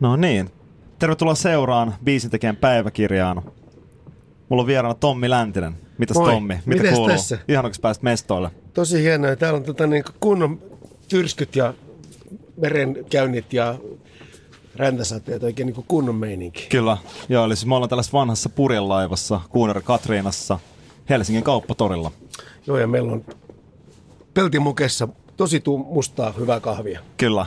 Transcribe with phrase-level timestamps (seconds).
[0.00, 0.50] No niin.
[0.98, 3.42] Tervetuloa seuraan biisintekijän päiväkirjaan.
[4.48, 5.74] Mulla on vieraana Tommi Läntinen.
[5.98, 6.32] Mitäs Moi.
[6.32, 6.54] Tommi?
[6.66, 7.08] Mitä Mites kuuluu?
[7.10, 7.38] tässä?
[7.48, 8.50] Ihanako päästä mestoille?
[8.74, 9.36] Tosi hienoa.
[9.36, 10.62] Täällä on tota, niin kunnon
[11.08, 11.74] tyrskyt ja
[12.56, 13.74] merenkäynnit ja
[14.76, 16.66] räntäsateet, oikein niin kunnon meininki.
[16.68, 16.96] Kyllä.
[17.28, 20.58] Joo, eli siis me ollaan tällaisessa vanhassa purjelaivassa Kuuner Katriinassa
[21.08, 22.12] Helsingin kauppatorilla.
[22.66, 23.24] Joo, ja meillä on
[24.34, 27.00] peltimukessa tosi mustaa hyvää kahvia.
[27.16, 27.46] Kyllä.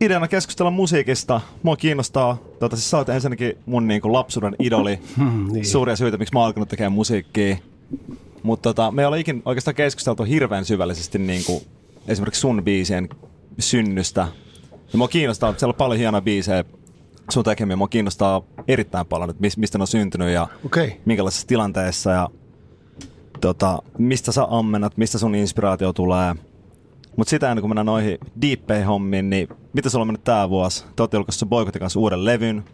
[0.00, 1.40] Ideana keskustella musiikista.
[1.62, 4.98] Mua kiinnostaa, tota, siis sä oot ensinnäkin mun niinku lapsuuden idoli.
[5.16, 5.66] Hmm, niin.
[5.66, 7.56] Suuria syitä, miksi mä oon alkanut tekemään musiikkia.
[8.42, 11.62] Mutta tota, me ei ole ikin oikeastaan keskusteltu hirveän syvällisesti niinku,
[12.08, 13.08] esimerkiksi sun biisien
[13.58, 14.28] synnystä.
[14.92, 16.64] Ja mua kiinnostaa, että siellä on paljon hienoja biisejä
[17.30, 17.76] sun tekemiä.
[17.76, 21.00] Mua kiinnostaa erittäin paljon, että mis- mistä ne on syntynyt ja Okei.
[21.04, 22.28] minkälaisessa tilanteessa ja
[23.40, 26.34] tota, mistä sä ammennat, mistä sun inspiraatio tulee.
[27.18, 30.84] Mutta sitä ennen kuin mennään noihin deeppeihin hommiin, niin mitä sulla on mennyt tää vuosi?
[30.96, 32.64] Te ootte julkaissut Boykotin kanssa uuden levyn.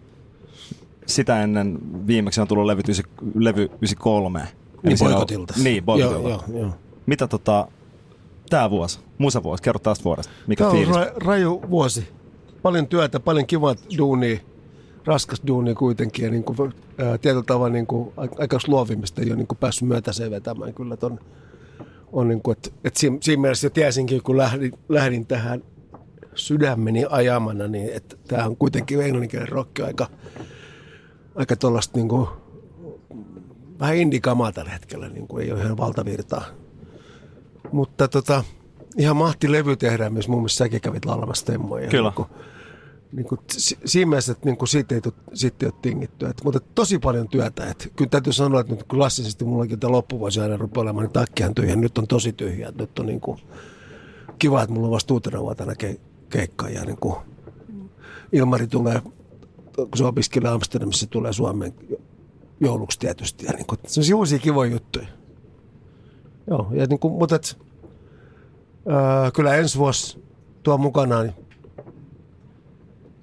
[1.07, 2.83] Sitä ennen viimeksi on tullut levy,
[3.35, 4.41] levy 93.
[4.83, 5.55] Niin on- Boykotilta.
[5.63, 6.29] Niin, Boykotilta.
[6.29, 6.71] Joo, joo, joo.
[7.07, 7.69] Mitä tota,
[8.51, 10.33] tää vuosi, musavuosi, kerro tästä vuodesta.
[10.47, 10.97] Mikä Tämä on fiilis?
[10.97, 12.09] ra- raju vuosi.
[12.63, 14.39] Paljon työtä, paljon kivaa duunia,
[15.05, 19.37] raskas duunia kuitenkin ja niin kuin, ää, tietyllä tavalla niin kuin, aika luovimista ei ole
[19.37, 21.19] niin kuin päässyt myötäseen vetämään kyllä ton,
[22.15, 25.63] on niin kuin, että, että siinä, siinä mielessä jo tiesinkin, kun lähdin, lähdin tähän
[26.35, 30.07] sydämeni ajamana, niin että tämä on kuitenkin englanninkielinen rokki aika,
[31.35, 32.29] aika tuollaista niin kuin,
[33.81, 36.45] vähän indikamaa tällä hetkellä, niin kuin ei ole ihan valtavirtaa.
[37.73, 38.45] Mutta tota,
[38.99, 41.89] ihan mahti levy tehdään myös, mun mielestä säkin kävit laulamassa temmoja.
[41.89, 42.09] Kyllä.
[42.09, 42.29] Niin kuin,
[43.17, 45.01] niin kuin, si- siinä mielessä, että niin kuin siitä ei,
[45.65, 46.27] ole tingitty.
[46.27, 47.67] Et, mutta tosi paljon työtä.
[47.67, 51.55] Et, kyllä täytyy sanoa, että nyt klassisesti mullakin tämä loppuvuosi aina rupeaa olemaan, niin takkihan
[51.55, 51.77] tyhjä.
[51.77, 52.73] Nyt on tosi tyhjä.
[52.79, 53.39] Nyt on niin kuin,
[54.39, 56.69] kiva, että mulla on vasta uutena vuotena ke, keikka.
[56.69, 57.17] Ja niin kuin,
[58.33, 59.03] Ilmari tulee,
[59.77, 61.75] kun se opiskelee Amsterdamissa, tulee Suomeen
[62.61, 63.47] jouluksi tietysti.
[63.47, 65.07] Ja niin kuin, se on uusia kivoja juttuja.
[66.47, 67.59] Joo, ja niin kuin, mutta et,
[68.89, 70.25] ää, kyllä ensi vuosi
[70.63, 71.35] tuo mukanaan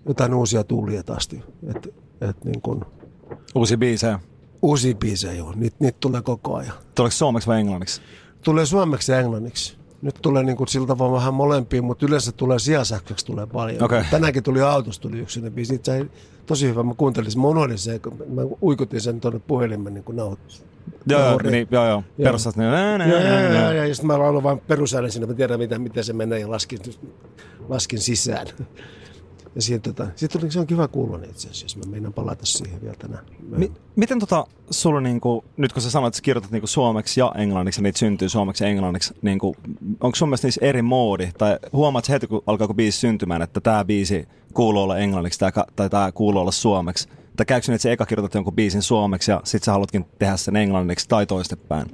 [0.07, 1.29] jotain uusia tuulia taas.
[1.75, 2.81] Et, et niin kuin,
[3.55, 4.19] Uusi biisejä.
[4.61, 5.53] uusia biisejä, joo.
[5.55, 6.73] Niitä niit tulee koko ajan.
[6.95, 8.01] Tuleeko suomeksi vai englanniksi?
[8.43, 9.77] Tulee suomeksi ja englanniksi.
[10.01, 13.83] Nyt tulee niin kuin sillä tavalla vähän molempiin, mutta yleensä tulee sijasakseksi tulee paljon.
[13.83, 14.03] Okei.
[14.11, 15.75] Tänäänkin tuli autossa tuli yksi biisi.
[15.75, 16.05] Itse
[16.45, 16.83] tosi hyvä.
[16.83, 17.41] Mä kuuntelin sen.
[17.41, 20.03] Mä unohdin sen, kun mä uikutin sen tuonne puhelimen niin.
[20.17, 20.37] Joo,
[21.07, 22.03] joo, niin, joo, joo.
[22.17, 22.23] Joo.
[22.23, 22.71] Perustat niin.
[22.71, 26.03] Nää, Ja, ja, nää, ja, sitten mä laulan vain perusäänen sinne, mä tiedän mitä, miten
[26.03, 26.79] se menee ja laskin,
[27.69, 28.47] laskin sisään.
[29.55, 32.81] Ja siitä, tota, siitä tuli, se on kiva kuulla itse asiassa, mä meinaan palata siihen
[32.81, 33.25] vielä tänään.
[33.57, 37.31] Mi- miten tota, sulla niinku, nyt kun sä sanoit, että sä kirjoitat niinku suomeksi ja
[37.37, 39.55] englanniksi ja niitä syntyy suomeksi ja englanniksi, niinku,
[40.01, 41.29] onko sun mielestä niissä eri moodi?
[41.37, 45.67] Tai huomaat heti, kun alkaa biisi syntymään, että tämä biisi kuuluu olla englanniksi tää, ka-
[45.75, 47.09] tai tämä kuuluu olla suomeksi?
[47.35, 50.05] Tai käykö se niin, että sä eka kirjoitat jonkun biisin suomeksi ja sit sä haluatkin
[50.19, 51.87] tehdä sen englanniksi tai toistepäin?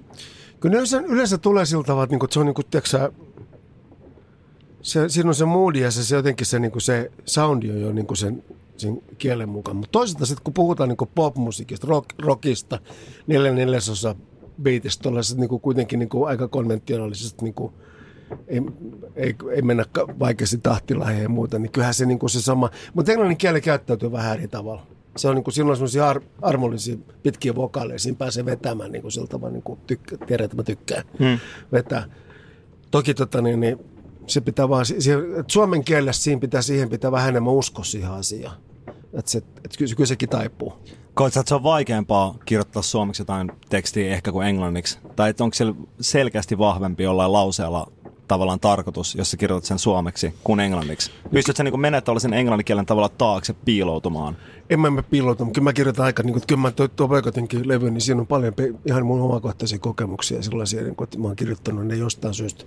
[0.59, 3.11] Kyllä yleensä, yleensä tulee sillä tavalla, että, niinku, että se on niin kuin, tiedätkö, sä,
[4.87, 7.81] se, siinä on se moodi ja se, se jotenkin se, niin kuin se soundi on
[7.81, 8.43] jo niin kuin sen,
[8.77, 9.77] sen kielen mukaan.
[9.77, 12.79] Mutta toisaalta sitten kun puhutaan niin kuin popmusiikista, rock, rockista,
[13.27, 14.15] neljä neljäsosa
[14.61, 17.73] beatistä, tuollaiset niin kuin kuitenkin niin kuin aika konventionaalisesta niin kuin,
[18.47, 18.61] ei,
[19.15, 19.85] ei, ei mennä
[20.19, 22.69] vaikeasti tahtilaheen ja muuta, niin kyllähän se, niin kuin se sama.
[22.93, 24.87] Mutta englannin kieli käyttäytyy vähän eri tavalla.
[25.17, 29.11] Se on niin kuin, silloin semmoisia ar- armollisia pitkiä vokaaleja, siinä pääsee vetämään niin kuin
[29.11, 31.39] sillä tavalla, niin kuin tykkä, tiedän, että mä tykkään Hmm.
[31.71, 32.05] vetää.
[32.91, 33.79] Toki tota, niin, niin,
[34.27, 38.11] se pitää vaan, siihen, että suomen kielessä siinä pitää, siihen pitää vähän enemmän uskoa siihen
[38.11, 38.57] asiaan.
[39.13, 40.73] Että se, että kyllä, kyllä sekin taipuu.
[41.13, 44.99] Koet sä, että se on vaikeampaa kirjoittaa suomeksi jotain tekstiä ehkä kuin englanniksi?
[45.15, 47.91] Tai onko siellä selkeästi vahvempi jollain lauseella
[48.27, 51.11] tavallaan tarkoitus, jos sä kirjoitat sen suomeksi kuin englanniksi?
[51.31, 54.37] Pystytkö sä niin menet tällaisen englanninkielen tavalla taakse piiloutumaan?
[54.69, 56.87] En mä, mä piilouta, mutta kyllä mä kirjoitan aika, niin kuin, että kyllä mä tuo,
[56.87, 57.09] tuo
[57.65, 58.53] levy, niin siinä on paljon
[58.85, 62.65] ihan mun omakohtaisia kokemuksia sellaisia, niin kuin, että mä oon kirjoittanut ne jostain syystä.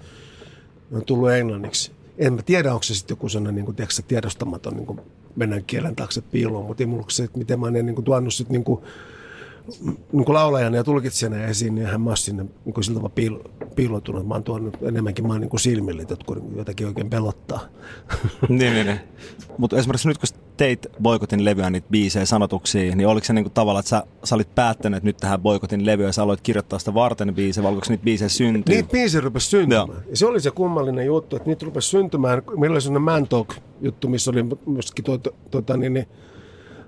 [0.90, 1.92] Ne on tullut englanniksi.
[2.18, 5.00] En mä tiedä, onko se sitten joku sellainen niin kuin, tiedätkö, tiedostamaton niin kuin
[5.36, 8.34] mennään kielen taakse piiloon, mutta ei mulla se, että miten mä ne niin kuin, tuonut
[8.34, 8.80] sitten niin kuin,
[10.12, 13.14] niin kuin laulajana ja tulkitsijana esiin, niin hän mä oon sinne niin kuin sillä tavalla
[13.14, 13.40] piilo,
[13.76, 14.28] piiloutunut.
[14.28, 17.60] Mä oon tuonut enemmänkin, mä oon niin kuin silmille, että jotkut jotakin oikein pelottaa.
[18.48, 19.00] niin, niin, niin.
[19.58, 23.80] Mutta esimerkiksi nyt kun teit Boykotin levyä niitä biisejä sanotuksia, niin oliko se niinku tavallaan,
[23.80, 26.94] että sä, sä olit päättänyt, että nyt tähän Boykotin levyä ja sä aloit kirjoittaa sitä
[26.94, 28.74] varten biisejä, vai oliko niitä biisejä syntyä?
[28.74, 29.88] Niitä biisejä rupesi syntymään.
[29.88, 29.96] Joo.
[30.10, 32.42] Ja se oli se kummallinen juttu, että niitä rupesi syntymään.
[32.56, 36.06] Meillä oli sellainen Man Talk-juttu, missä oli myöskin tuota, tuota, niin, niin,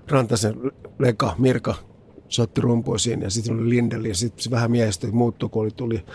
[0.07, 1.75] Rantasen Leka, Mirka,
[2.33, 5.71] soitti rumpuja siinä ja sitten oli Lindeli ja sitten se vähän miehestä muuttui, kun oli,
[5.71, 6.05] tuli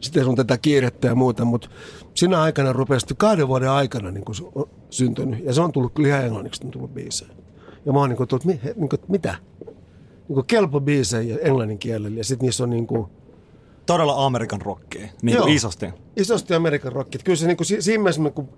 [0.00, 1.68] sitten on tätä kiirettä ja muuta, mutta
[2.14, 4.36] siinä aikana rupesi kahden vuoden aikana niin kuin
[4.90, 7.30] syntynyt ja se on tullut kyllä ihan englanniksi on tullut biisejä.
[7.86, 9.34] Ja mä oon niin kuin, tullut, niin kuin, mitä?
[9.98, 13.06] Niin kuin kelpo biisejä englannin kielellä ja sitten niissä on niin kuin,
[13.86, 15.86] Todella Amerikan rockia, niin kuin isosti.
[16.16, 17.20] Isosti Amerikan rockia.
[17.24, 18.48] Kyllä se niin kuin, siinä mielessä, kun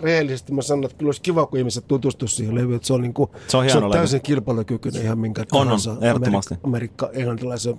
[0.00, 3.02] reellisesti mä sanon, että kyllä olisi kiva, kun ihmiset tutustuisivat siihen levyyn, että se on,
[3.02, 6.54] niin kuin, se on, se on täysin kilpailukykyinen ihan minkä on, on, ehdottomasti.
[6.54, 7.78] Amerikka, Amerikka englantilaisen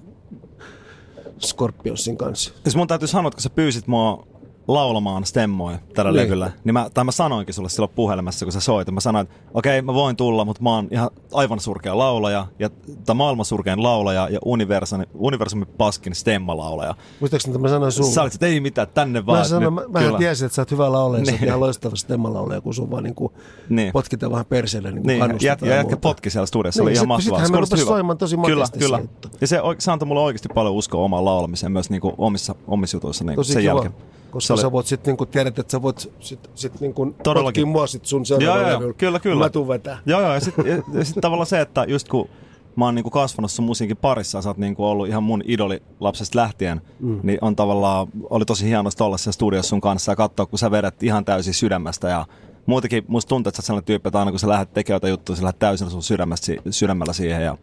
[1.46, 2.54] Scorpionsin kanssa.
[2.64, 4.28] Siis mun täytyy sanoa, että kun sä pyysit mua
[4.68, 6.24] laulamaan stemmoja tällä niin.
[6.24, 6.52] levyllä.
[6.64, 8.92] Niin mä, tai mä sanoinkin sulle silloin puhelimessa, kun sä soit.
[8.92, 12.48] Mä sanoin, että okei, okay, mä voin tulla, mutta mä oon ihan aivan surkea laulaja,
[12.60, 12.70] ja,
[13.06, 16.96] tai maailman surkein laulaja, ja universumi, universumi paskin stemmalaulaja.
[17.20, 18.12] Muistaakseni, että mä sanoin sulle?
[18.12, 19.40] Sä olit, että ei mitään, tänne vaan.
[19.40, 21.26] Mä, sanoin, mä, mä tiesin, että sä oot hyvä laulaja, niin.
[21.26, 21.48] sä oot niin.
[21.48, 23.34] ihan loistava stemmalaulaja, kun sun vaan niin kuin
[23.70, 23.94] niin.
[23.94, 25.38] potkitaan vähän perseelle niin niin.
[25.42, 27.40] Ja, ja jätkä potki siellä studiossa, niin, oli ihan mahtavaa.
[27.40, 29.02] Sitten hän rupesi soimaan tosi Kyllä, kyllä.
[29.42, 32.98] Ja se, se antoi mulle oikeasti paljon uskoa omaan laulamiseen myös niin kuin omissa, omissa
[32.98, 33.94] jutuissa niin sen jälkeen.
[34.32, 34.62] Koska oli...
[34.62, 38.26] sä voit sitten niinku tiedät, että sä voit sit, sit niinku potkia mua sit sun
[38.26, 39.44] seuraavalla joo, joo, Kyllä, kyllä.
[39.44, 40.00] Mä tuun vetää.
[40.06, 40.34] Joo, joo.
[40.34, 42.30] Ja sitten sit tavallaan se, että just kun
[42.76, 46.40] mä oon niinku kasvanut sun musiikin parissa, sä oot niinku ollut ihan mun idoli lapsesta
[46.40, 47.20] lähtien, mm.
[47.24, 50.72] niin on tavallaan, oli tosi hienosta olla siellä studiossa sun kanssa ja katsoa, kun sä
[50.72, 52.26] vedät ihan täysin sydämestä ja
[52.66, 55.12] muutenkin musta tuntuu, että sä oot sellainen tyyppi, että aina kun sä lähdet tekemään jotain
[55.12, 57.58] juttua, sä lähdet täysin sun sydämestä, sydämellä siihen ja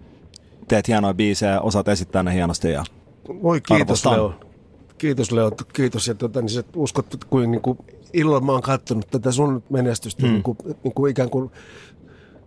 [0.68, 2.84] teet hienoja biisejä, osaat esittää ne hienosti ja
[3.42, 4.12] Voi kiitos arvostan.
[4.12, 4.34] Leo.
[5.04, 6.08] Kiitos Leo, kiitos.
[6.08, 7.78] Ja tuota, niin se uskot, kuin, niin kuin
[8.12, 10.32] ilolla mä oon katsonut tätä sun menestystä hmm.
[10.32, 11.50] niin kuin, niin kuin ikään kuin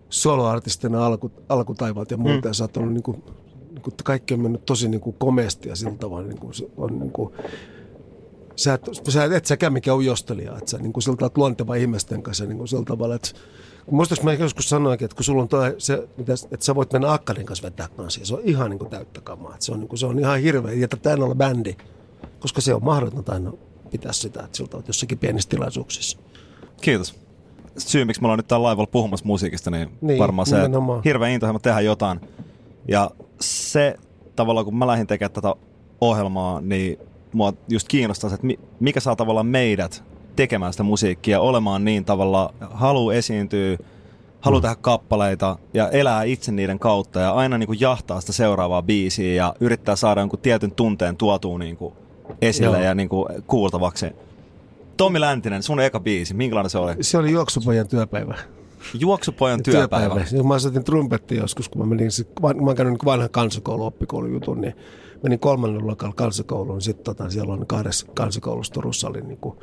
[0.10, 2.34] soloartistina alku, alkutaivalta ja muuta.
[2.34, 2.50] Hmm.
[2.50, 3.24] Ja sä oot ollut niin kuin,
[3.72, 7.00] niin kuin, kaikki on mennyt tosi niin kuin komeasti ja sillä tavalla niin kuin, on
[7.00, 7.34] niin kuin,
[8.56, 11.76] sä et, sä et, et säkään mikään ujostelija, että sä niin kuin sillä tavalla luonteva
[11.76, 13.30] ihmisten kanssa niin kuin sillä tavalla, että
[13.92, 17.14] Muistaaks mä joskus sanoinkin, että kun sulla on toi, se, mitä, että sä voit mennä
[17.14, 19.56] Akkarin kanssa vetää kanssa, se on ihan niin kuin täyttä kamaa.
[19.60, 21.76] Se, on, niin kuin, se on ihan hirveä, ja tätä olla bändi
[22.40, 23.52] koska se on mahdotonta aina
[23.92, 26.18] pitää sitä, että siltä olet jossakin pienissä tilaisuuksissa.
[26.82, 27.16] Kiitos.
[27.78, 31.32] Syy, miksi me ollaan nyt täällä laivalla puhumassa musiikista, niin, niin varmaan se, että hirveän
[31.32, 32.20] intohimo tehdä jotain.
[32.88, 33.12] Ja
[33.42, 33.96] se
[34.36, 35.56] tavallaan, kun mä lähdin tekemään tätä
[36.02, 37.00] ohjelmaa, niin
[37.34, 38.48] mua just kiinnostaa että
[38.80, 40.04] mikä saa tavallaan meidät
[40.36, 43.78] tekemään sitä musiikkia, olemaan niin tavalla, halu esiintyä,
[44.42, 44.62] haluaa mm.
[44.62, 49.34] tehdä kappaleita ja elää itse niiden kautta ja aina niin kuin jahtaa sitä seuraavaa biisiä
[49.34, 51.94] ja yrittää saada jonkun tietyn tunteen tuotua niin kuin
[52.42, 52.86] esille Joo.
[52.86, 54.06] ja niin kuin kuultavaksi.
[54.98, 56.94] Tommi Läntinen, sun eka biisi, minkälainen se oli?
[57.02, 58.36] Se oli Juoksupojan työpäivä.
[59.00, 60.16] Juoksupojan työpäivä.
[60.16, 60.48] työpäivä.
[60.48, 62.10] Mä soitin trumpetti joskus, kun mä menin,
[62.42, 64.76] mä oon käynyt niin vanhan kansakoulu oppikoulujutun, niin
[65.24, 66.82] menin kolmannen luokalla kansakouluun.
[66.82, 69.58] Sitten tota, siellä on kahdessa kansikoulussa Turussa oli niin kuin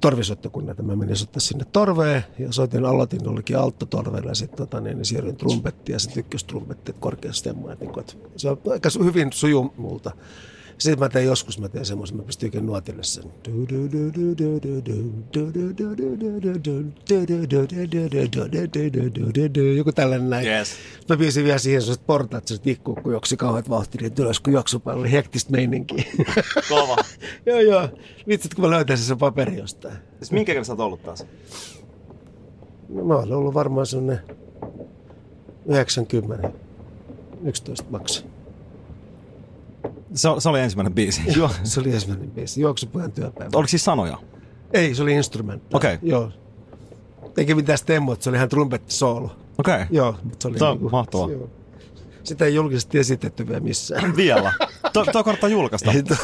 [0.00, 0.82] torvisoittokunnat.
[0.82, 5.04] Mä menin soittaa sinne torveen ja soitin, aloitin jollekin alttotorveella ja sitten tota, niin, niin
[5.04, 7.74] siirryin trumpettiin ja sitten ykköstrumpetti, korkeassa stemmaa.
[7.74, 7.92] Niin,
[8.36, 10.10] se on aika hyvin sujuu multa.
[10.80, 13.24] Sitten mä tein joskus, mä tein semmoisen, mä pystyn oikein nuotille sen.
[19.76, 20.46] Joku tällainen näin.
[20.46, 20.74] Yes.
[21.08, 24.52] Mä pyysin vielä siihen sellaiset portaat, se tikkuu, kun joksi kauheat vauhtia, niin ylös, kun
[24.52, 26.04] juoksupallo oli hektistä meininkiä.
[26.68, 26.96] Kova.
[27.46, 27.88] joo, joo.
[28.28, 29.94] Vitsit, kun mä löytäisin sen paperi jostain.
[30.18, 31.26] Siis minkä kerran sä oot ollut taas?
[32.88, 34.20] No, mä olen ollut varmaan sellainen
[35.66, 36.50] 90,
[37.44, 38.29] 11 maksi.
[40.14, 41.22] Se, se oli ensimmäinen biisi.
[41.36, 42.60] Joo, se oli ensimmäinen biisi.
[42.60, 43.50] Juoksupojan työpäivä.
[43.54, 44.18] Oliko siis sanoja?
[44.72, 45.76] Ei, se oli instrumentti.
[45.76, 45.94] Okei.
[45.94, 46.08] Okay.
[46.08, 46.30] Joo.
[47.36, 49.36] Eikä mitään stemmoa, se oli ihan trumpettisoolo.
[49.58, 49.74] Okei.
[49.74, 49.86] Okay.
[49.90, 50.14] Joo.
[50.22, 51.30] Mutta se oli Tämä on niinku, mahtavaa.
[51.30, 51.50] Joo.
[52.22, 54.16] Sitä ei julkisesti esitetty vielä missään.
[54.16, 54.52] Vielä?
[54.92, 55.92] Tuo to kannattaa julkaista.
[55.92, 56.14] Ei, to,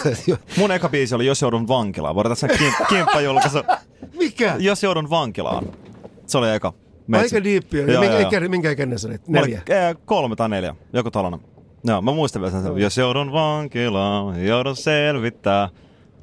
[0.57, 2.14] Mun eka biisi oli Jos joudun vankilaan.
[2.14, 3.64] Voidaan tässä kimp- kimppa julkaista.
[4.19, 4.57] Mikä?
[4.59, 5.66] Jos joudun vankilaan.
[6.26, 6.73] Se oli eka.
[7.12, 7.87] Aika diippiä.
[7.87, 9.28] Minkä, minkä ikäinen sä olit?
[9.28, 9.62] Neljä?
[10.05, 10.75] Kolme tai neljä.
[10.93, 11.55] Joku tällainen.
[11.85, 15.68] Joo, mä muistan vielä sen, jos joudun vankilaan, joudun selvittää.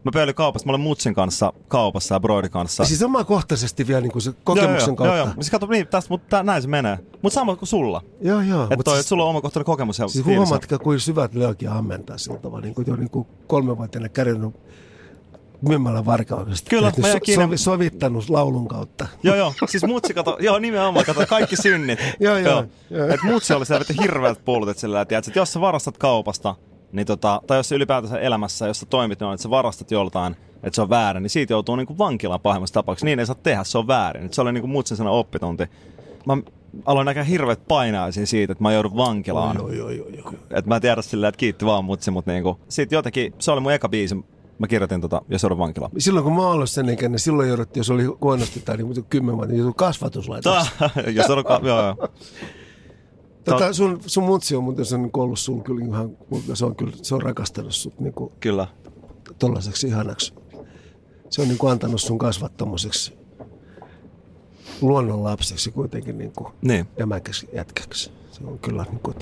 [0.04, 2.84] Mä pöylin kaupassa, mä olen Mutsin kanssa kaupassa ja Broidin kanssa.
[2.84, 5.18] Ja siis omakohtaisesti vielä niin kuin se kokemuksen joo, joo, kautta.
[5.18, 5.34] Joo, joo.
[5.34, 7.00] Siis kato, niin, tästä, mutta näin se menee.
[7.22, 8.02] Mutta sama kuin sulla.
[8.22, 8.68] Joo, joo.
[8.70, 10.00] Että siis, sulla on omakohtainen kokemus.
[10.00, 12.62] Ja siis huomaatko, kuin syvät löökin ammentaa sillä tavalla.
[12.62, 14.56] Niin kuin jo niin kuin kolmevuotiaana kärjennut
[15.68, 16.70] myymällä varkaudesta.
[16.70, 19.08] Kyllä, mä so, sovi, sovittanut laulun kautta.
[19.24, 19.54] Joo, joo.
[19.66, 22.00] Siis mutsi, kato, joo, nimenomaan, kato, kaikki synnit.
[22.20, 22.66] joo, joo.
[22.90, 23.08] joo.
[23.08, 26.56] Et mutsi oli siellä hirveät puolut, sillä, että jos sä varastat kaupasta,
[26.92, 30.76] niin tota, tai jos ylipäätänsä elämässä, jos sä toimit niin, että sä varastat joltain, että
[30.76, 33.06] se on väärin, niin siitä joutuu niin vankilaan pahimmassa tapauksessa.
[33.06, 34.26] Niin ei saa tehdä, se on väärin.
[34.26, 35.64] Et se oli niin mutsin sana oppitunti.
[36.26, 36.38] Mä
[36.86, 39.56] aloin näkää hirveät painaisiin siitä, että mä joudun vankilaan.
[39.58, 40.34] Joo, joo, joo, joo.
[40.52, 43.72] Et mä tiedä silleen, että kiitti vaan mutsi, mutta niinku, sit jotenkin, se oli mun
[43.72, 44.16] eka biisi,
[44.60, 45.92] Mä kirjoitin tota, jos joudun vankilaan.
[45.98, 49.54] Silloin kun mä olen sen ikäinen, silloin jouduttiin, jos oli huonosti tai niin kymmenen vuotta,
[49.54, 50.90] niin kasvatuslaitoksessa.
[51.14, 51.96] jos on, joo, joo.
[53.44, 56.18] Tota, sun, sun mutsi on muuten se on niin ollut sul kyllä ihan,
[56.54, 58.68] se on kyllä, se on rakastanut sut niin kuin Kyllä.
[59.40, 60.34] tollaiseksi ihanaksi.
[61.30, 63.14] Se on niin kuin antanut sun kasvat tommoseksi
[64.82, 66.86] luonnon lapseksi kuitenkin niin kuin Niin.
[67.00, 68.12] jämäkäksi jätkäksi.
[68.32, 69.16] Se on kyllä niin kuin,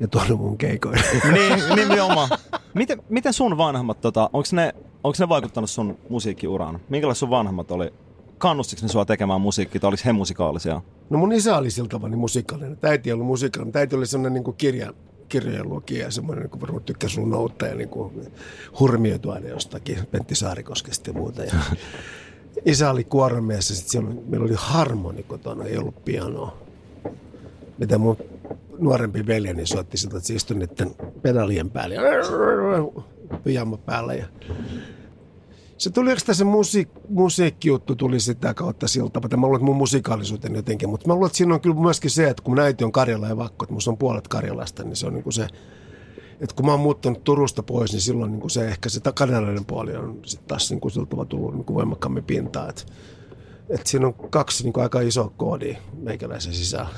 [0.00, 1.02] ja tuonut mun keikoille.
[1.32, 2.28] niin, nimenomaan.
[2.74, 6.80] Miten, miten sun vanhemmat, tota, onko ne, onko ne vaikuttanut sun musiikkiuraan?
[6.88, 7.92] Minkälaisia sun vanhemmat oli?
[8.38, 10.82] Kannustiko ne sua tekemään musiikkia tai oliko he musikaalisia?
[11.10, 12.78] No mun isä oli siltä tavalla niin musiikallinen.
[12.82, 13.76] Äiti ei ollut musiikallinen.
[13.76, 14.92] Äiti oli sellainen niin kuin kirja,
[15.28, 18.32] kirjojen lukija ja semmoinen, niin kuin varmaan tykkäsi sun noutta ja niin kuin
[18.80, 21.44] hurmioitu aina jostakin Pentti Saarikoskesta ja muuta.
[21.44, 21.52] Ja
[22.64, 26.58] isä oli kuoromies ja sitten meillä oli harmoni kotona, ei ollut pianoa.
[27.78, 28.16] Mitä mun
[28.80, 32.02] nuorempi veljeni soitti siltä, että se istui niiden pedalien päällä ja
[33.44, 34.14] pyjama päällä.
[34.14, 34.26] Ja
[35.80, 39.36] se tuli oikeastaan se musiik, musiikkijuttu tuli sitä kautta siltä tavalla.
[39.36, 42.28] Mä luulen, että mun musikaalisuuteni jotenkin, mutta mä luulen, että siinä on kyllä myöskin se,
[42.28, 45.06] että kun mun äiti on Karjala ja Vakko, että musta on puolet Karjalasta, niin se
[45.06, 45.46] on niin kuin se,
[46.40, 49.64] että kun mä oon muuttanut Turusta pois, niin silloin niin kuin se ehkä se kanalainen
[49.64, 52.68] puoli on sitten taas niin kuin siltä tullut niin kuin voimakkaammin pintaan.
[52.68, 52.82] Että,
[53.68, 56.88] että siinä on kaksi niin kuin aika isoa koodia meikäläisen sisällä.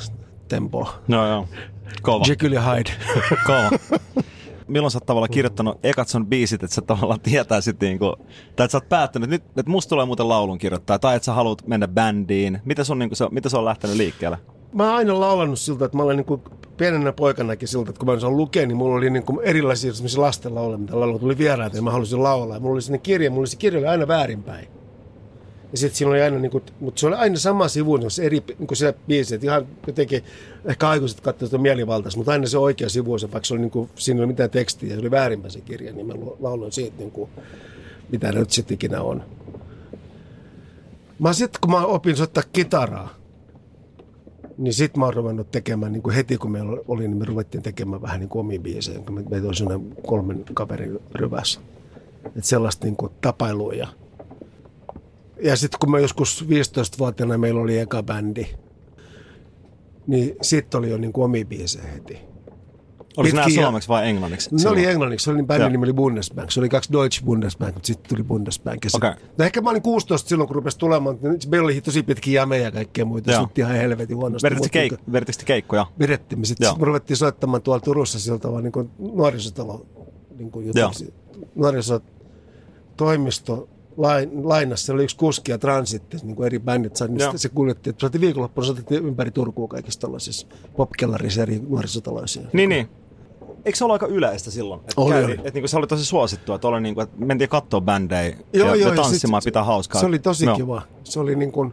[0.48, 0.88] Tempo.
[1.08, 1.48] No joo.
[2.02, 2.24] Kova.
[2.28, 2.90] Jekyll ja Hyde.
[3.46, 3.70] Kova.
[4.68, 8.16] Milloin sä oot tavallaan kirjoittanut ekat sun biisit, että sä tavallaan tietäisit niinku,
[8.56, 11.26] tai että sä oot päättänyt, että nyt, että musta tulee muuten laulun kirjoittaa, tai että
[11.26, 12.60] sä haluat mennä bändiin.
[12.64, 14.38] Mitä sun, niinku, se, mitä se on lähtenyt liikkeelle?
[14.74, 16.42] mä oon aina laulannut siltä, että mä olen niin kuin
[16.76, 20.54] pienenä poikanakin siltä, että kun mä sain lukea, niin mulla oli niin kuin erilaisia lasten
[20.54, 22.56] lauluja, mitä lauluja tuli vieraita ja mä halusin laulaa.
[22.56, 24.68] Ja mulla oli sinne kirja, mulla oli se kirja oli aina väärinpäin.
[25.72, 28.42] Ja sitten siinä oli aina, niin kuin, mutta se oli aina sama sivu, se eri
[28.58, 30.24] niin kuin se biisi, että ihan jotenkin,
[30.64, 33.70] ehkä aikuiset katsoivat sitä mielivaltaista, mutta aina se oikea sivu, se, vaikka se oli niin
[33.70, 36.96] kuin, siinä ei ole mitään tekstiä, se oli väärinpäin se kirja, niin mä lauloin siitä,
[36.98, 37.30] niin kuin,
[38.10, 39.22] mitä nyt sitten ikinä on.
[41.18, 43.14] Mä sitten, kun mä opin soittaa kitaraa,
[44.58, 47.62] niin sitten mä oon ruvennut tekemään, niin kuin heti kun meillä oli, niin me ruvettiin
[47.62, 51.60] tekemään vähän niin kuin omia biisejä, kun me, meitä oli sellainen kolmen kaverin ryvässä.
[52.26, 53.72] Että sellaista niin kuin tapailua.
[53.72, 53.88] Ja,
[55.44, 58.46] ja sitten kun mä joskus 15-vuotiaana meillä oli eka bändi,
[60.06, 62.18] niin sitten oli jo niin kuin omia biisejä heti.
[63.16, 64.50] Oliko nämä suomeksi vai englanniksi?
[64.52, 64.78] Ne silloin?
[64.78, 66.50] oli englanniksi, se oli niin bändin nimi oli Bundesbank.
[66.50, 68.82] Se oli kaksi Deutsche Bundesbank, mutta sitten tuli Bundesbank.
[68.86, 69.10] Sit, Okei.
[69.38, 71.18] no ehkä mä olin 16 silloin, kun rupesi tulemaan.
[71.22, 73.32] niin Meillä oli tosi pitkiä jameja ja kaikkea muita.
[73.32, 73.42] Joo.
[73.42, 74.50] Se ihan helvetin huonosti.
[74.50, 74.96] Mutta keik-
[75.36, 75.86] te keikkoja?
[75.98, 76.38] vedettiin.
[76.38, 79.86] Me sitten sit me ruvettiin soittamaan tuolla Turussa sillä tavalla niin nuorisotalo,
[80.38, 81.14] niin kuin jotenkin,
[81.54, 84.86] nuorisotoimisto lain, lainassa.
[84.86, 87.26] Se oli yksi kuski ja transitti, niin kuin eri bändit sai, niin Joo.
[87.26, 87.90] sitten se kuljetti.
[87.90, 90.46] että Saatiin viikonloppuna, soitettiin ympäri Turkua kaikissa tällaisissa
[90.76, 92.40] popkellarissa eri nuorisotaloissa.
[92.52, 92.88] Niin, niin.
[93.64, 94.80] Eikö se ollut aika yleistä silloin?
[94.80, 95.32] Että Oli, kävi- oli.
[95.32, 98.58] Että niinku se oli tosi suosittua, että, oli niinku, että mentiin katsoa bändejä Joo, ja,
[98.64, 100.00] joo, ja ja tanssimaan, sit- pitää hauskaa.
[100.00, 100.56] Se oli tosi Joo.
[100.56, 100.82] kiva.
[101.04, 101.72] Se oli niin kuin,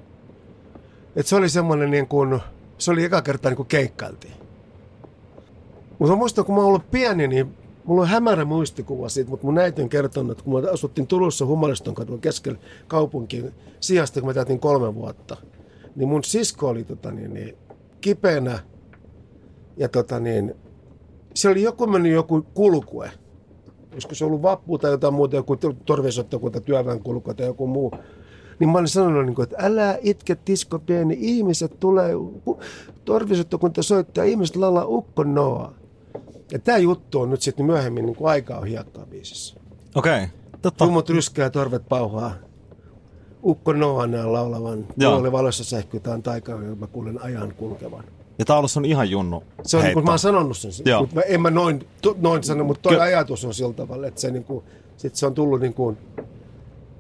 [1.16, 2.40] että se oli semmoinen niin kuin,
[2.78, 4.34] se oli eka kertaa niin kuin keikkailtiin.
[6.00, 7.54] Mutta muistan, kun mä oon ollut pieni, niin
[7.90, 11.46] mulla on hämärä muistikuva siitä, mutta mun äiti on kertonut, että kun me asuttiin Turussa
[11.46, 15.38] Humaliston kadulla keskellä kaupunkiin sijasta, kun me täytin kolme vuotta,
[15.96, 17.58] niin mun sisko oli tota, niin, niin,
[18.02, 18.60] kipeänä
[19.78, 20.56] ja tota, niin,
[21.34, 23.12] se oli joku mennyt joku kulkue,
[23.94, 27.92] olisiko se ollut vappu tai jotain muuta, joku torvisottaku tai työväenkulku tai joku muu.
[28.60, 32.12] Niin mä olin sanonut, niin että älä itke tisko pieni, ihmiset tulee,
[33.06, 35.79] torvisottakunta soittaa, ihmiset laulaa ukko noa.
[36.52, 39.56] Ja tämä juttu on nyt sitten myöhemmin niin kuin aikaa on hiekkaa biisissä.
[39.96, 40.28] Okei,
[40.62, 40.86] totta.
[40.86, 42.34] Rummut ryskää torvet pauhaa.
[43.44, 44.88] Ukko Noa näen laulavan.
[45.08, 48.04] Oli valossa sähkytään taikaa, ja mä kuulen ajan kulkevan.
[48.40, 49.94] Ja taulussa on ihan junnu Se on, niin heitto.
[49.94, 51.02] kuin mä oon sanonut sen, Joo.
[51.02, 53.04] mutta en mä noin, to, noin sano, mutta toi Kyllä.
[53.04, 54.64] ajatus on sillä tavalla, että se, niin kuin,
[54.98, 55.98] sit se on tullut niin kuin,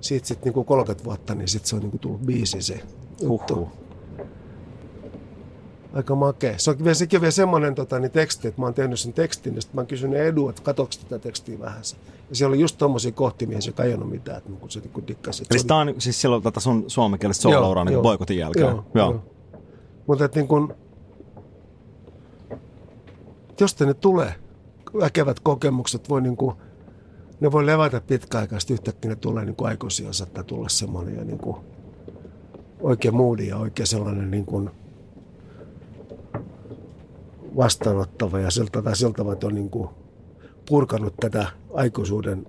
[0.02, 2.82] siitä sit niin kuin 30 vuotta, niin sit se on niin kuin tullut biisi se
[3.22, 3.70] juttu.
[5.94, 6.54] Aika makea.
[6.58, 9.14] Se on vielä, sekin on vielä semmoinen tota, niin teksti, että mä oon tehnyt sen
[9.14, 11.82] tekstin, ja sitten mä oon kysynyt Edu, että katsoks tätä tekstiä vähän.
[12.30, 15.46] Ja siellä oli just tommosia kohtia, mihin se ei mitään, että kun se niin dikkasi.
[15.52, 18.02] Eli tämä on siis silloin tätä sun suomenkielistä Joo, solo-uraa niin joo.
[18.02, 18.66] boikotin jälkeen.
[18.66, 19.24] Joo, joo.
[20.08, 20.76] Mutta että niin kun,
[23.60, 24.36] jos ne tulee,
[25.00, 26.56] väkevät kokemukset voi niin kuin,
[27.40, 31.58] ne voi levätä pitkäaikaisesti, yhtäkkiä ne tulee niin aikuisia, saattaa tulla semmoinen ja niin kuin,
[32.80, 34.72] oikein moodi ja oikein sellainen niin kuin,
[37.60, 39.90] vastaanottava ja siltä tai siltä että on niin kuin,
[40.70, 42.48] purkanut tätä aikuisuuden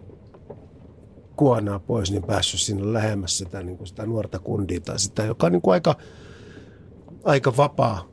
[1.37, 5.47] kuonaa pois, niin päässyt sinne lähemmäs sitä, niin kuin sitä nuorta kundia tai sitä, joka
[5.47, 5.97] on niin kuin aika,
[7.25, 8.09] aika vapaa.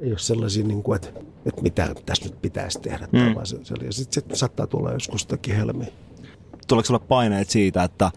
[0.00, 3.08] Ei ole sellaisia, niin kuin, että, että mitä tässä nyt pitäisi tehdä.
[3.12, 3.18] Mm.
[3.18, 3.34] Mm.
[3.44, 5.88] Se, se, ja sitten sit saattaa tulla joskus sitäkin helmiä.
[6.68, 8.10] Tuleeko sulle paineet siitä, että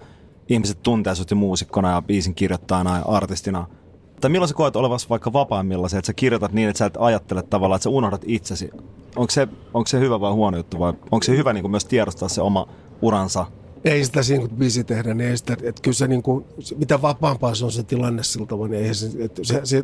[0.50, 3.68] ihmiset tuntee sut jo muusikkona ja biisin kirjoittajana ja artistina,
[4.22, 6.98] Tai milloin sä koet olevasi vaikka vapaimmilla se, että sä kirjoitat niin, että sä et
[7.00, 8.70] ajattele tavallaan, että sä unohdat itsesi.
[9.16, 11.86] Onko se, onko se hyvä vai huono juttu vai onko se hyvä niin kuin myös
[11.86, 12.68] tiedostaa se oma
[13.02, 13.46] uransa
[13.86, 16.46] ei sitä siinä kun biisi tehdä, niin ei sitä, että kyllä se niin kuin,
[16.78, 19.78] mitä vapaampaa se on se tilanne siltä tavalla, niin ei se, että, se, se,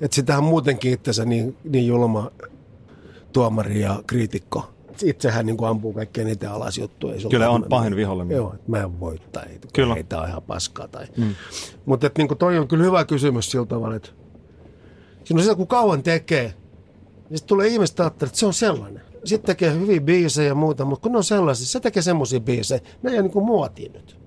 [0.00, 2.30] että sitähän muutenkin itsensä niin, niin julma
[3.32, 4.70] tuomari ja kriitikko.
[5.02, 7.14] Itsehän niin ampuu kaikkea niitä alas juttuja.
[7.30, 8.36] Kyllä on pahin vihollinen.
[8.36, 9.94] Joo, että mä en voittaa, ei, kyllä.
[9.94, 10.88] ei tämä on ihan paskaa.
[10.88, 11.06] Tai.
[11.16, 11.34] Mm.
[11.86, 14.10] Mutta niin toi on kyllä hyvä kysymys sillä tavalla, että
[15.24, 16.54] siinä on sitä, kun kauan tekee,
[17.28, 21.02] niin sitten tulee ihmiset että se on sellainen sitten tekee hyviä biisejä ja muuta, mutta
[21.02, 24.18] kun ne on sellaisia, se tekee semmoisia biisejä, ne ei niin kuin muotiin nyt.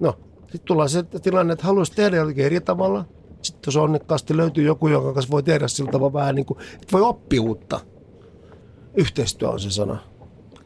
[0.00, 3.04] No, sitten tulee se tilanne, että haluaisi tehdä jollakin eri tavalla.
[3.42, 6.92] Sitten jos onnekkaasti löytyy joku, jonka kanssa voi tehdä sillä tavalla vähän niin kuin, että
[6.92, 7.80] voi oppia uutta.
[8.94, 9.98] Yhteistyö on se sana.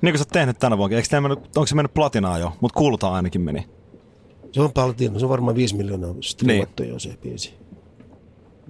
[0.03, 2.79] Niin kuin sä oot tehnyt tänä vuonna, eikö mennyt, onko se mennyt platinaa jo, mutta
[2.79, 3.69] kuulutaan ainakin meni.
[4.53, 6.93] Se on platina, se on varmaan 5 miljoonaa striimattu niin.
[6.93, 7.55] jo se biisi.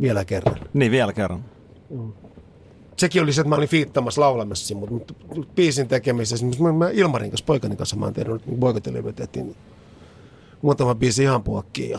[0.00, 0.56] Vielä kerran.
[0.75, 1.44] Niin, vielä kerran.
[1.90, 2.12] Mm
[2.96, 4.94] sekin oli se, että mä olin fiittamassa laulamassa, mutta,
[5.34, 9.56] mutta biisin tekemisessä, mä, mä Ilmarin kanssa, poikani kanssa mä oon tehnyt boikotelevy, tehtiin
[10.62, 11.90] muutama biisi ihan puokkiin.
[11.90, 11.99] Ja...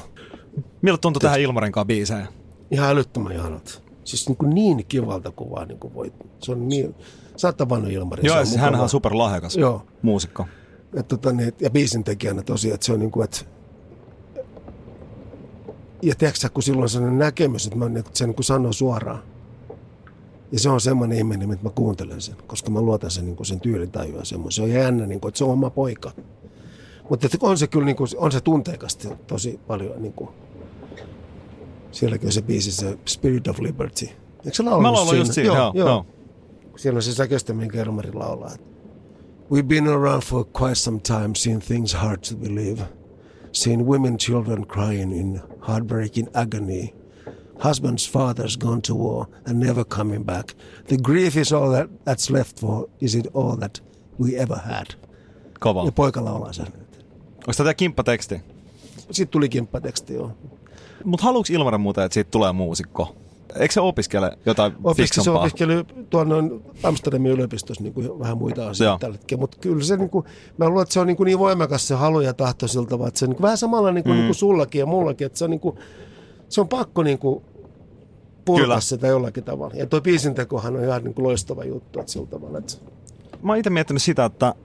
[0.81, 2.27] Miltä tuntui tähän Ilmarin kanssa biiseen?
[2.71, 3.83] Ihan älyttömän ihanat.
[4.03, 6.13] Siis niin, kuin niin kivalta kuin vaan niin kuin voit.
[6.39, 6.95] Se on niin,
[7.38, 8.25] sä oot tavannut Ilmarin.
[8.25, 9.86] Joo, siis hän on superlahjakas Joo.
[10.01, 10.46] muusikko.
[10.94, 13.39] Et, tota, niin, ja biisin tekijänä tosiaan, että se on niin kuin, että
[16.01, 19.24] ja tiedätkö kun silloin on sellainen näkemys, että, mä, että se niin kuin sanoo suoraan,
[20.51, 23.60] ja se on semmoinen ihminen, että mä kuuntelen sen, koska mä luotan sen, niin sen
[23.60, 24.56] tyylitajua semmoisen.
[24.56, 26.12] Se on jännä, niin kuin, että se on oma poika.
[27.10, 30.01] Mutta on se kyllä niin kuin, on se tunteikasti tosi paljon.
[30.01, 30.30] Niin kuin,
[31.92, 34.06] sielläkin on se biisi, se Spirit of Liberty.
[34.06, 35.88] Eikö se laulaa Mä laulan just siinä, joo, joo.
[35.88, 36.06] joo.
[36.77, 38.51] Siellä on se säkestä, minkä Elmari laulaa.
[39.51, 42.82] We've been around for quite some time, seen things hard to believe.
[43.51, 46.89] Seen women, children crying in heartbreaking agony–
[47.63, 50.53] husband's father's gone to war and never coming back.
[50.88, 53.81] The grief is all that, that's left for, is it all that
[54.20, 54.96] we ever had.
[55.59, 55.85] Kova.
[55.85, 56.68] Ja poika laulaa sen.
[57.38, 58.42] Onko tämä kimppateksti?
[58.98, 60.31] Sitten tuli kimppateksti, joo.
[61.03, 63.16] Mutta haluuks Ilmari muuta, että siitä tulee muusikko?
[63.55, 66.36] Eikö se opiskele jotain Opiski, Se opiskeli tuonne
[66.84, 69.42] Amsterdamin yliopistossa niin kuin vähän muita asioita tällä hetkellä.
[69.42, 70.25] Mutta kyllä se, niin kuin,
[70.58, 73.20] mä luulen, että se on niin, kuin niin voimakas se halu ja tahto siltä, että
[73.20, 74.18] se on niin kuin, vähän samalla niin kuin, mm.
[74.18, 75.77] niin kuin sullakin ja mullakin, että se on niin kuin,
[76.50, 77.44] se on pakko niin kuin
[78.46, 79.75] purkaa sitä jollakin tavalla.
[79.75, 82.58] Ja tuo biisintekohan on ihan niin kuin loistava juttu, että sillä tavalla.
[82.58, 82.74] Että...
[83.42, 84.55] Mä oon itse miettinyt sitä, että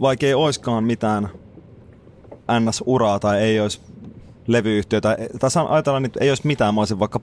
[0.00, 1.28] vaikka ei oiskaan mitään
[2.60, 3.80] NS-uraa tai ei olisi
[4.46, 7.20] levyyhtiö tai, tai ajatellaan, että ei olisi mitään, mä olisin vaikka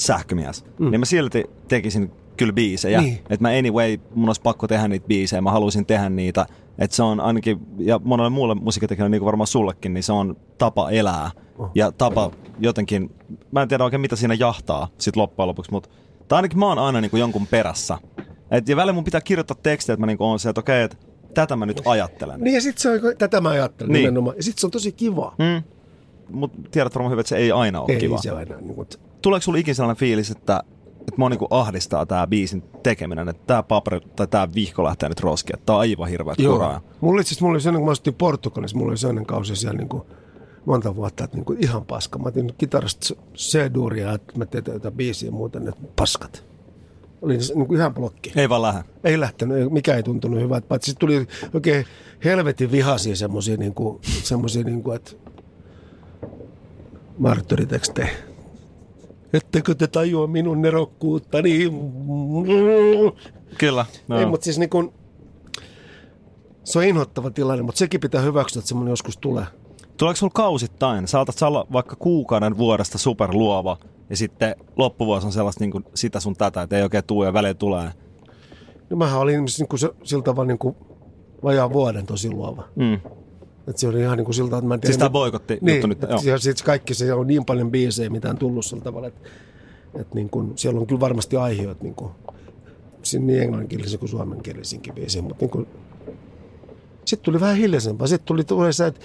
[0.00, 0.90] sähkömies, mm.
[0.90, 3.00] niin mä silti tekisin kyllä biisejä.
[3.00, 3.14] Niin.
[3.14, 6.46] Että mä anyway, mun olisi pakko tehdä niitä biisejä, mä haluaisin tehdä niitä.
[6.78, 10.36] Että se on ainakin, ja monelle muulle musiikitekijälle, niin kuin varmaan sullekin, niin se on
[10.58, 11.30] tapa elää.
[11.58, 11.70] Oh.
[11.74, 13.14] Ja tapa jotenkin,
[13.52, 15.88] mä en tiedä oikein mitä siinä jahtaa sit loppujen lopuksi, mutta
[16.28, 17.98] tai ainakin mä oon aina niin kuin jonkun perässä.
[18.50, 20.96] Et, ja välillä mun pitää kirjoittaa tekstejä, että mä niin oon se, että okei, että
[21.34, 22.40] tätä mä nyt ajattelen.
[22.40, 24.00] Niin ja sit se on, tätä mä ajattelen niin.
[24.00, 24.36] nimenomaan.
[24.36, 25.34] Ja sit se on tosi kiva.
[25.38, 25.62] Mm.
[26.30, 28.18] Mutta tiedät varmaan hyvin, että se ei aina ole ei kiva.
[28.18, 28.56] se aina.
[28.56, 28.98] Niin, mutta...
[29.22, 30.62] Tuleeko sulla ikinä sellainen fiilis, että
[31.00, 35.20] että mua niinku ahdistaa tämä biisin tekeminen, että tämä paperi tai tämä vihko lähtee nyt
[35.54, 36.80] että tämä on aivan hirveä kuraa.
[37.00, 40.06] Mulla itse mulla oli sellainen, kun mä Portugalissa, mulla oli sellainen kausi siellä niinku
[40.64, 42.18] monta vuotta, että niinku ihan paska.
[42.18, 46.44] Mä otin kitarasta C-duuria, että mä tein jotain biisiä ja muuta, että paskat.
[47.22, 48.32] Oli se niinku ihan blokki.
[48.36, 48.84] Ei vaan lähde.
[49.04, 50.66] Ei lähtenyt, mikä ei tuntunut hyvältä.
[50.68, 51.84] Paitsi sitten tuli oikein
[52.24, 55.12] helvetin vihaisia semmoisia, niinku, semmoisia niinku, että
[57.18, 58.08] marttyyritekstejä
[59.32, 60.62] ettekö te tajua minun
[61.42, 61.72] Niin...
[63.58, 63.86] Kyllä.
[64.08, 64.18] No.
[64.18, 64.92] Ei, mutta siis niin kun,
[66.64, 69.44] se on inhottava tilanne, mutta sekin pitää hyväksyä, että semmoinen joskus tulee.
[69.96, 71.08] Tuleeko sulla kausittain?
[71.08, 73.76] Saatat olla vaikka kuukauden vuodesta superluova
[74.10, 77.32] ja sitten loppuvuosi on sellaista niin kuin sitä sun tätä, että ei oikein tule ja
[77.32, 77.90] väliin tulee.
[78.90, 80.76] No mähän olin niin kuin se, sillä tavalla niin kuin
[81.42, 82.64] vajaan vuoden tosi luova.
[82.76, 83.00] Mm.
[83.70, 84.92] Et se oli ihan niin kuin siltä, että mä en tiedä...
[84.92, 86.02] Siis tämä boikotti niin, juttu nyt.
[86.02, 86.20] Joo.
[86.24, 89.28] Ja sitten kaikki se on niin paljon biisejä, mitä on tullut sillä tavalla, että,
[89.94, 92.12] että niin kuin, siellä on kyllä varmasti aiheet niin kuin,
[93.18, 95.66] niin englanninkielisiä kuin suomenkielisinkin biisejä, mutta niin kuin,
[97.04, 98.06] sitten tuli vähän hiljaisempaa.
[98.06, 99.00] Sitten tuli, tuli se, että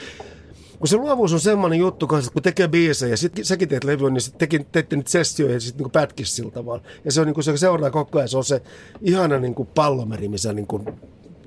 [0.80, 3.84] kun se luovuus on semmoinen juttu kanssa, että kun tekee biisejä ja sitten säkin teet
[3.84, 6.82] levyä, niin sitten tekin, teette niitä sessioja ja sitten niin pätkisi sillä tavalla.
[7.06, 8.62] Ja se on niin kuin se seuraa koko ajan, se on se
[9.01, 10.86] ihana niin kuin pallomeri, missä niin kuin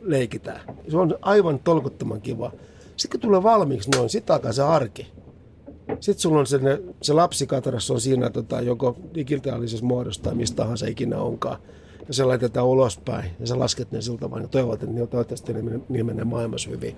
[0.02, 0.60] leikitään.
[0.88, 2.52] Se on aivan tolkuttoman kiva.
[2.98, 5.12] Sitten kun tulee valmiiksi noin, sitten alkaa se arki.
[6.00, 6.60] Sitten sulla on se,
[7.02, 11.58] se lapsikatras on siinä tota, joko digitaalisessa muodossa tai mistä tahansa ikinä onkaan.
[12.08, 15.52] Ja se laitetaan ulospäin ja sä lasket ne siltä vaan ja toivot, että ne toivottavasti
[15.52, 16.96] ne, ne menee maailmassa hyvin.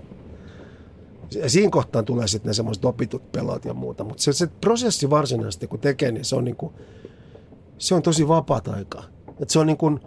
[1.35, 4.03] Ja siinä kohtaan tulee sitten ne semmoiset opitut pelot ja muuta.
[4.03, 6.73] Mutta se, se prosessi varsinaisesti, kun tekee, niin se on, niinku,
[7.77, 9.03] se on tosi vapaata aikaa.
[9.39, 9.99] Et se on niinku,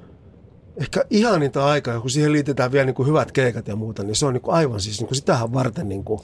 [0.77, 4.33] ehkä ihaninta aikaa, kun siihen liitetään vielä niinku hyvät keikat ja muuta, niin se on
[4.33, 6.21] niinku aivan siis niinku sitähän varten niinku,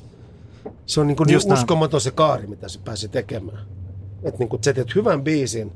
[0.86, 1.58] se on niinku niin Just näin.
[1.58, 3.66] uskomaton se kaari, mitä se pääsi tekemään.
[4.22, 5.72] Että niinku, sä teet hyvän biisin,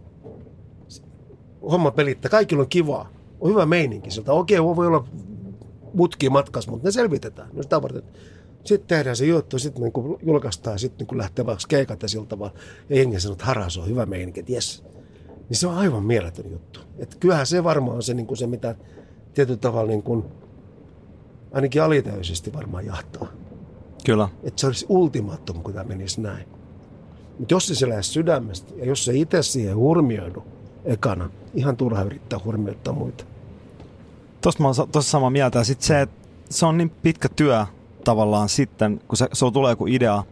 [1.70, 3.08] homma pelittää, kaikilla on kivaa,
[3.40, 4.32] on hyvä meininki siltä.
[4.32, 5.08] Okei, voi olla
[5.94, 7.48] mutkia matkassa, mutta ne selvitetään.
[7.52, 8.02] No sitä varten.
[8.64, 12.54] Sitten tehdään se juttu, sitten niin julkaistaan, sitten niin lähtee vaikka keikat ja sillä tavalla.
[12.88, 14.84] Ja jengi sanoo, että haras on hyvä meininki, että jes.
[15.48, 16.80] Niin se on aivan mieletön juttu.
[16.98, 18.74] Et kyllähän se varmaan on se, niin kuin se mitä
[19.34, 20.24] tietyllä tavalla niin kuin,
[21.52, 23.26] ainakin alitäysisesti varmaan jahtaa.
[24.04, 24.28] Kyllä.
[24.42, 26.48] Että se olisi ultimaattum, kun tämä menisi näin.
[27.38, 30.44] Mutta jos se se lähde sydämestä ja jos se itse siihen hurmioidu
[30.84, 33.24] ekana, ihan turha yrittää hurmioittaa muita.
[34.40, 35.64] Tuosta mä oon tosi samaa mieltä.
[35.64, 37.66] Sitten se, että se on niin pitkä työ
[38.04, 40.22] tavallaan sitten, kun se, sulla tulee joku idea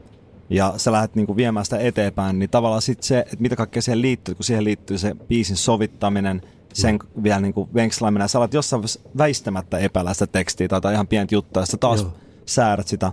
[0.57, 4.03] ja sä lähdet niinku viemään sitä eteenpäin, niin tavallaan sitten se, että mitä kaikkea siihen
[4.03, 7.23] liittyy, kun siihen liittyy se biisin sovittaminen, sen mm.
[7.23, 8.83] vielä niinku venkslaaminen, ja sä alat jossain
[9.19, 12.13] väistämättä epäillä sitä tekstiä tai ihan pientä juttua, ja sä taas Joo.
[12.47, 13.13] säädät sitä.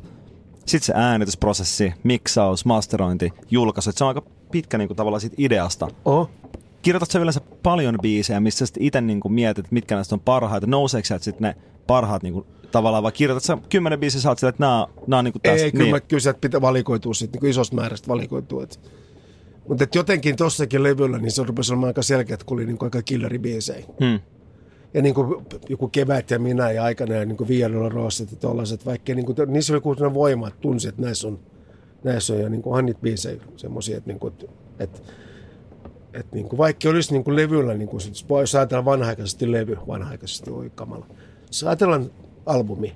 [0.65, 6.29] Sitten se äänitysprosessi, miksaus, masterointi, julkaisu, se on aika pitkä niinku tavallaan siitä ideasta Oh,
[6.81, 11.05] kirjoitat sä yleensä paljon biisejä, missä sitten itse niinku mietit, mitkä näistä on parhaita, nouseeko
[11.05, 11.55] sieltä sitten ne
[11.87, 15.25] parhaat niinku, tavallaan, vai kirjoitat sä kymmenen biisiä, sä oot sillä, että nämä, nämä on
[15.25, 15.65] niinku tästä.
[15.65, 15.95] ei, kyllä, niin.
[15.95, 18.63] mä, kyllä sieltä pitää valikoitua sit, niin isosta määrästä valikoitua.
[18.63, 18.79] Et.
[19.67, 22.77] Mutta et jotenkin tossakin levyllä, niin se rupesi olemaan aika selkeä, että kun oli niin
[22.77, 23.85] kuin aika killeribiisejä.
[23.99, 24.19] Hmm.
[24.93, 28.37] Ja niin kuin joku kevät ja minä ja aikana ja niin kuin Viianulla Rossit ja
[28.37, 31.39] tollaiset, vaikka niin kuin, niissä oli kuitenkin voima, että tunsi, että näissä on,
[32.03, 34.45] näissä on ja niin kuin niitä biisejä semmoisia, että, niin kuin, että,
[34.79, 34.99] että,
[36.13, 38.01] että niin kuin, vaikka olisi niin kuin levyllä, niin kuin,
[38.39, 41.07] jos ajatellaan vanha-aikaisesti levy, vanha-aikaisesti, oi kamala.
[41.47, 42.11] Jos ajatellaan
[42.45, 42.95] albumi,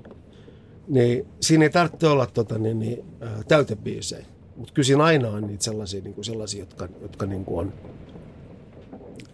[0.88, 3.04] niin siinä ei tarvitse olla tota, niin, niin,
[3.48, 4.26] täytebiisejä.
[4.56, 7.74] Mutta kyllä siinä aina on niitä sellaisia, niin kuin sellaisia jotka, jotka niin kuin on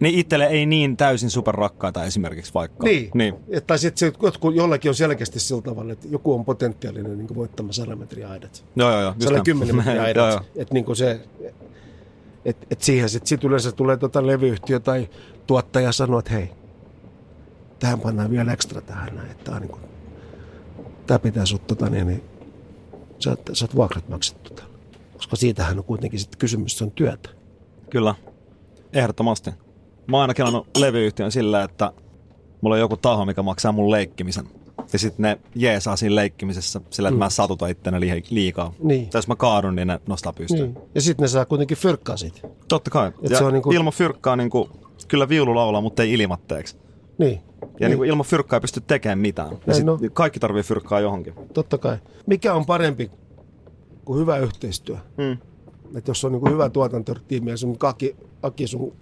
[0.00, 2.84] Niin itselle ei niin täysin superrakkaita esimerkiksi vaikka.
[2.84, 3.10] Niin.
[3.14, 3.34] niin.
[3.48, 7.74] Et, tai sitten jotkut, jollakin on selkeästi sillä tavalla, että joku on potentiaalinen niin voittamaan
[7.74, 8.64] 100 metriä aidat.
[8.76, 9.14] Joo, joo, joo.
[9.20, 9.86] just 110 näin.
[9.86, 10.26] metriä joo, joo.
[10.26, 10.46] aidat.
[10.56, 11.20] Että niin se,
[12.44, 15.08] et, et siihen sitten sit yleensä tulee tota levyyhtiö tai
[15.46, 16.50] tuottaja sanoo, että hei,
[17.78, 19.82] tähän pannaan vielä ekstra tähän että tää, niin kuin,
[21.10, 22.22] tää pitää sut tota niin, niin
[23.18, 24.74] sä, sä oot vuokrat maksettu täällä.
[25.12, 27.28] Koska siitähän on kuitenkin sitten kysymys, on työtä.
[27.90, 28.14] Kyllä,
[28.92, 29.50] ehdottomasti.
[30.06, 31.92] Mä oon aina kelannut levyyhtiön sillä, että
[32.60, 34.44] mulla on joku taho, mikä maksaa mun leikkimisen.
[34.92, 38.72] Ja sitten ne jeesaa siinä leikkimisessä sillä, että mä en satuta itteni li- liikaa.
[38.82, 39.08] Niin.
[39.08, 40.74] Tai jos mä kaadun, niin ne nostaa pystyyn.
[40.74, 40.78] Niin.
[40.94, 42.40] Ja sitten ne saa kuitenkin fyrkkaa siitä.
[42.68, 43.08] Totta kai.
[43.22, 44.70] Et ja se on niinku- ilman fyrkkaa niinku,
[45.08, 46.76] kyllä viulu laulaa, mutta ei ilmatteeksi.
[47.18, 47.40] Niin.
[47.80, 48.04] Ja niin.
[48.04, 49.58] ilman fyrkkaa ei pysty tekemään mitään.
[49.66, 49.98] Ja sit on.
[50.12, 51.34] kaikki tarvii fyrkkaa johonkin.
[51.54, 51.96] Totta kai.
[52.26, 53.10] Mikä on parempi
[54.04, 54.96] kuin hyvä yhteistyö?
[55.22, 55.36] Hmm.
[55.96, 58.92] Että jos on niin hyvä tuotantotiimi ja sun Aki, Aki sun,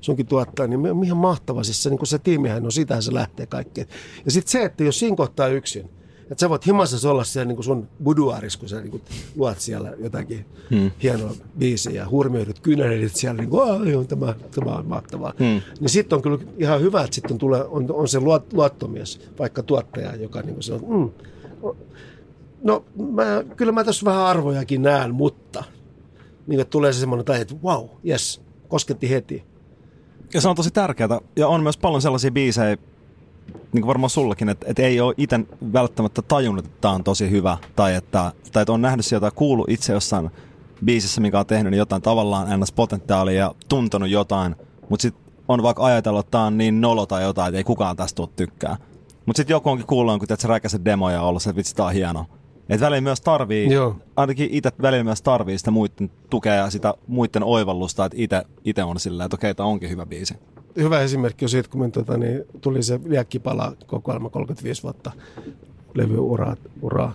[0.00, 1.62] sunkin tuottaa, niin mi- ihan mahtava.
[1.64, 3.86] Siis se, niin se tiimihän on, sitähän se lähtee kaikkeen.
[4.24, 5.90] Ja sitten se, että jos siinä kohtaa yksin,
[6.32, 9.02] että sä voit himassa olla siellä niin sun buduaaris, kun sä niin
[9.36, 10.90] luot siellä jotakin hmm.
[11.02, 15.32] hienoa biisiä ja hurmioidut kynänelit siellä, niin kuin, joo, tämä, tämä on mahtavaa.
[15.38, 15.60] Hmm.
[15.80, 19.62] Niin sitten on kyllä ihan hyvä, että sitten tulee, on, on se luot, luottomies, vaikka
[19.62, 21.10] tuottaja, joka niin sanoo, mm,
[22.62, 23.24] No, mä,
[23.56, 25.64] kyllä mä tässä vähän arvojakin näen, mutta
[26.46, 29.44] niin että tulee se semmoinen tai että wow, yes, kosketti heti.
[30.34, 31.20] Ja se on tosi tärkeää.
[31.36, 32.76] Ja on myös paljon sellaisia biisejä,
[33.72, 35.40] niin kuin varmaan sullakin, että, että ei ole itse
[35.72, 37.58] välttämättä tajunnut, että tämä on tosi hyvä.
[37.76, 40.30] Tai että, tai että on nähnyt sieltä kuullut itse jossain
[40.84, 44.56] biisissä, mikä on tehnyt niin jotain tavallaan ns-potentiaalia ja tuntenut jotain.
[44.88, 47.96] Mutta sitten on vaikka ajatellut, että tämä on niin nolo tai jotain, että ei kukaan
[47.96, 48.76] tästä tule tykkää.
[49.26, 51.86] Mutta sitten joku onkin kuullut, kun se räkäset demoja ja ollut se, että vitsi, tää
[51.86, 52.26] on hieno.
[52.68, 53.96] Et välillä myös tarvii, Joo.
[54.16, 59.00] ainakin itse välillä myös tarvii sitä muiden tukea ja sitä muiden oivallusta, että itse, on
[59.00, 60.34] silleen, että okei, tämä onkin hyvä biisi.
[60.76, 65.12] Hyvä esimerkki on siitä, kun me, tota, niin, tuli se Liekkipala kokoelma 35 vuotta
[65.94, 67.14] levyuraa, uraa,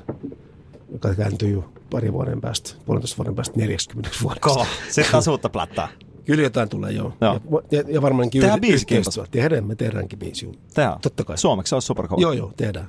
[0.92, 4.42] joka kääntyi jo pari vuoden päästä, puolentoista vuoden päästä 40 vuodeksi.
[4.50, 4.66] Kova.
[4.90, 5.88] Sitten taas uutta plättää.
[6.26, 7.14] Kyllä jotain tulee, joo.
[7.22, 7.40] Joo.
[7.72, 9.24] Ja, ja, ja varmaankin Tehdään yh- yhteistyö.
[9.32, 10.46] Tehdään, me tehdäänkin biisi.
[10.46, 10.54] joo.
[10.74, 11.00] Tehdään.
[11.02, 11.38] Totta kai.
[11.38, 12.22] Suomeksi se olisi superkova.
[12.22, 12.88] Joo, joo, tehdään.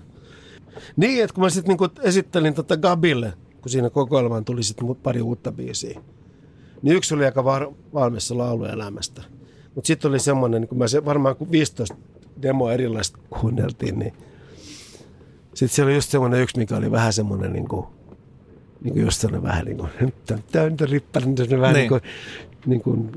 [0.96, 5.20] Niin, että kun mä sitten niinku esittelin tota Gabille, kun siinä kokoelmaan tuli sitten pari
[5.20, 6.00] uutta biisiä,
[6.82, 9.22] niin yksi oli aika var- valmis se laulu elämästä.
[9.74, 11.96] Mutta sitten oli semmoinen, niin kun mä se varmaan kun 15
[12.42, 14.12] demoa erilaista kuunneltiin, niin
[15.54, 17.86] sitten siellä oli just semmoinen yksi, mikä oli vähän semmoinen niin kuin,
[18.82, 19.90] niin kuin just semmoinen vähän niin kuin,
[20.52, 22.00] täynnä rippäinen, vähän niin, Niin.
[22.66, 23.12] niin kuin,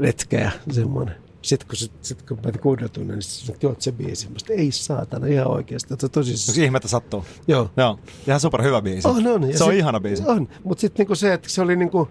[0.00, 1.14] niin kuin ja semmoinen.
[1.42, 4.28] Sitten kun, sit, kun mä kuunneltuin, niin sitten joo, se biisi.
[4.30, 5.94] Mä sanoin, ei saatana, ihan oikeasti.
[5.94, 6.50] Että tosi...
[6.50, 7.24] Onko ihmettä sattuu?
[7.48, 7.70] Joo.
[7.76, 7.98] Joo.
[8.26, 9.08] Ihan super hyvä biisi.
[9.08, 9.50] On, on.
[9.50, 10.22] Ja se on sit- ihana biisi.
[10.26, 12.08] On, mutta sitten niinku se, että se oli niinku...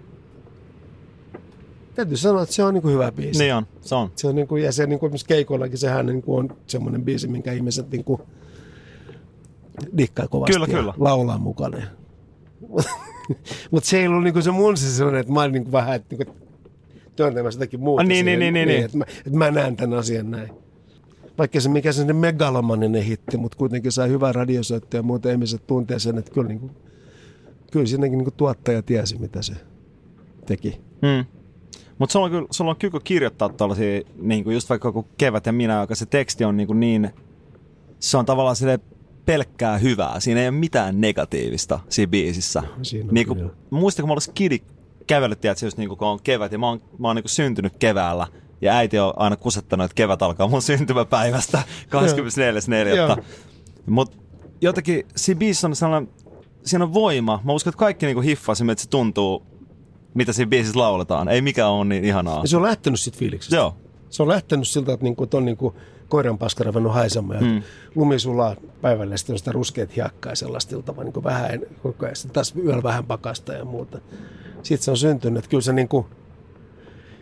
[1.96, 3.40] Täytyy sanoa, että se on niinku hyvä biisi.
[3.40, 4.12] Niin on, se on.
[4.16, 7.92] Se on niinku, ja se niinku, esimerkiksi keikoillakin sehän niinku on semmoinen biisi, minkä ihmiset
[7.92, 8.22] niinku
[9.98, 10.94] dikkaa kovasti Kyllä, kyllä.
[10.98, 11.78] laulaa mukana.
[13.72, 16.16] Mutta se ei ollut niinku se mun se sellainen, että mä olin niinku vähän, että
[16.16, 16.36] niinku
[17.16, 18.02] työntämässä jotakin muuta.
[18.02, 18.86] Ah, niin, siihen, niin, niin, niin.
[18.86, 20.50] Että, mä, että mä näen tämän asian näin.
[21.38, 26.00] Vaikka se mikä se megalomaninen hitti, mutta kuitenkin sai hyvää radiosoittoa ja muuten ihmiset tuntee
[26.00, 26.72] sen, että kyllä, niinku,
[27.72, 29.54] kyllä siinäkin niinku tuottaja tiesi, mitä se
[30.46, 30.82] teki.
[31.02, 31.43] Mm.
[32.00, 35.54] Mutta sulla on, kyllä, sulla on kyky kirjoittaa tuollaisia, niin just vaikka joku kevät ja
[35.54, 37.10] minä, joka se teksti on niin, kuin niin
[38.00, 38.80] se on tavallaan sille
[39.26, 40.20] pelkkää hyvää.
[40.20, 42.64] Siinä ei ole mitään negatiivista siinä biisissä.
[42.82, 43.54] Siinä niin kuin, kyllä.
[43.70, 44.60] muistan, kun mä olin skidi
[45.08, 47.30] kävellyt, tiedätkö, just niin kuin, kun on kevät ja mä oon, mä oon niin kuin
[47.30, 48.28] syntynyt keväällä.
[48.62, 51.64] Ja äiti on aina kusettanut, että kevät alkaa mun syntymäpäivästä
[53.18, 53.24] 24.4.
[53.86, 54.18] Mutta
[54.62, 56.10] jotenkin siinä biisissä on sellainen,
[56.66, 57.42] siinä on voima.
[57.44, 59.44] Mä uskon, että kaikki niin hiffaa että se tuntuu,
[60.14, 61.30] mitä siinä biisissä lauletaan.
[61.30, 62.42] Ei mikään ole niin ihanaa.
[62.42, 63.56] Ja se on lähtenyt sitten fiiliksestä.
[63.56, 63.78] Joo.
[64.10, 65.76] Se on lähtenyt siltä, että niinku, on niinku
[66.10, 67.44] koiran paska ruvennut haisemaan.
[67.44, 67.64] Mm.
[67.96, 72.06] Lumi sulaa päivällä ja sitten on sitä ruskeat hiekkaa ja sellaista iltavaa niin vähän koko
[72.06, 72.16] ajan.
[72.16, 74.00] Sitten taas yöllä vähän pakasta ja muuta.
[74.64, 76.06] Sitten se on syntynyt, että kyllä se niinku,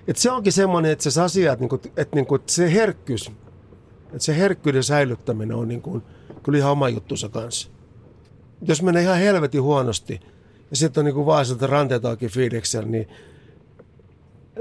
[0.08, 3.32] että se onkin semmoinen, että se asia, että, niinku, että niinku, että se herkkyys,
[4.06, 6.01] että se herkkyyden säilyttäminen on niinku,
[6.43, 7.69] kyllä ihan oma juttunsa kanssa.
[8.62, 10.19] Jos menee ihan helvetin huonosti
[10.71, 13.07] ja sitten on niinku vaan sieltä ranteet auki fiiliksellä, niin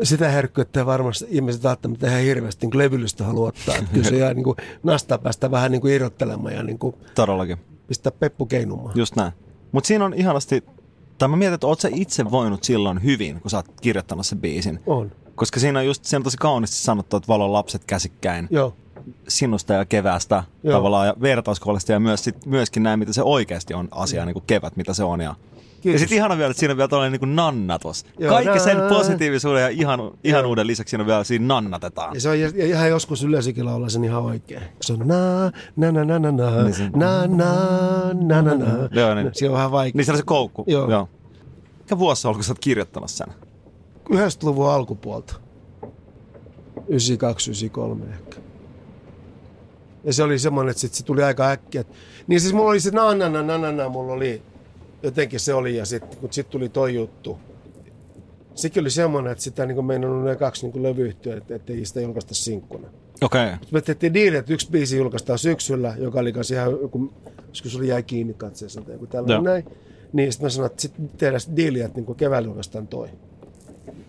[0.02, 3.76] sitä herkkyyttä varmasti ihmiset välttämättä ihan hirveästi niin levyllistä haluaa ottaa.
[3.76, 6.94] Että kyllä se jää niin kuin, nastaa päästä vähän niin kuin irrottelemaan ja niin kuin,
[7.14, 7.58] Todellakin.
[7.86, 8.92] pistää peppu keinumaan.
[8.94, 9.32] Just näin.
[9.72, 10.64] Mutta siinä on ihanasti,
[11.18, 14.38] tai mä mietin, että oot sä itse voinut silloin hyvin, kun sä oot kirjoittanut sen
[14.40, 14.80] biisin.
[14.86, 15.12] On.
[15.34, 18.76] Koska siinä on just, siinä on tosi kauniisti sanottu, että valon lapset käsikkäin Joo.
[19.28, 20.76] sinusta ja keväästä Joo.
[20.76, 24.44] tavallaan ja vertauskollista ja myös sit, myöskin näin, mitä se oikeasti on asia, niin kuin
[24.46, 25.20] kevät, mitä se on.
[25.20, 25.34] Ja,
[25.80, 26.00] ja Kiitos.
[26.00, 28.04] sitten ihana vielä, että siinä on vielä tällainen niin nannatus.
[28.18, 32.14] Joo, Kaikki sen positiivisuuden ja ihan, ihanuuden lisäksi siinä on vielä siinä nannatetaan.
[32.14, 34.62] Ja se on ja ja ihan joskus yleisökin laulaa sen ihan oikein.
[34.80, 37.54] Se on na, na, na, na, na, na, Niin se- na, na,
[38.22, 38.66] na, na, na.
[38.92, 39.30] Joo, niin.
[39.32, 39.92] Siinä on vähän vaikea.
[39.98, 40.64] Niin siellä on se koukku.
[40.66, 40.90] Joo.
[40.90, 41.08] Joo.
[41.78, 43.26] Mikä vuosi se on, kun sä oot kirjoittanut sen?
[44.12, 45.34] 90-luvun alkupuolta.
[46.88, 48.36] 92, 93 ehkä.
[50.04, 51.84] Ja se oli semmoinen, että sit se tuli aika äkkiä.
[52.26, 54.42] Niin siis mulla oli se na na na na na, na mulla oli
[55.02, 57.38] jotenkin se oli ja sitten kun sit tuli toi juttu.
[58.54, 62.34] Sekin oli semmoinen, että sitä niin meinannut ne kaksi niin levyyhtiöä, että ettei sitä julkaista
[62.34, 62.88] sinkkuna.
[63.20, 63.46] Okei.
[63.46, 63.56] Okay.
[63.70, 67.12] Me tehtiin diili, että yksi biisi julkaistaan syksyllä, joka oli kanssa ihan joku,
[67.48, 69.10] joskus oli jäi kiinni katseessa tai joku Joo.
[69.10, 69.64] tällainen näin.
[70.12, 73.08] Niin sitten mä sanoin, että sitten tehdään sit diili, että niin keväällä julkaistaan toi.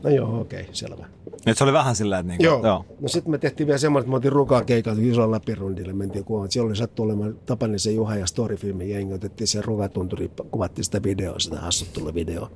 [0.03, 1.05] No joo, okei, selvä.
[1.45, 2.65] Et se oli vähän silleen, että niinku, Joo.
[2.67, 2.85] joo.
[2.99, 6.51] No sitten me tehtiin vielä semmoinen, että me otin rukaa keikalta isolla läpirundille, mentiin kuvaan.
[6.51, 11.39] Siellä oli sattu olemaan Tapanisen Juha ja Storyfilmin jengi, otettiin se rukatunturi, kuvattiin sitä videoa,
[11.39, 12.49] sitä hassuttelua videoa.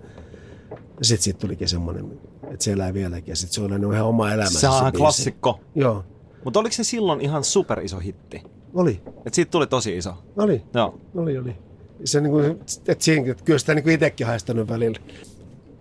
[0.72, 4.06] Ja sitten siitä tulikin semmoinen, että se elää vieläkin ja sitten se on elänyt ihan
[4.06, 4.60] oma elämänsä.
[4.60, 4.98] Se on biisi.
[4.98, 5.60] klassikko.
[5.76, 6.04] Joo,
[6.44, 8.44] Mutta oliko se silloin ihan super iso hitti?
[8.74, 10.14] oli, Et siitä tuli tosi iso.
[10.38, 10.62] oli.
[10.74, 11.00] Joo.
[11.16, 11.56] Oli, oli.
[12.04, 12.46] Se niin kuin,
[12.88, 15.00] että siinä, että kyllä sitä niin itsekin haistanut välillä.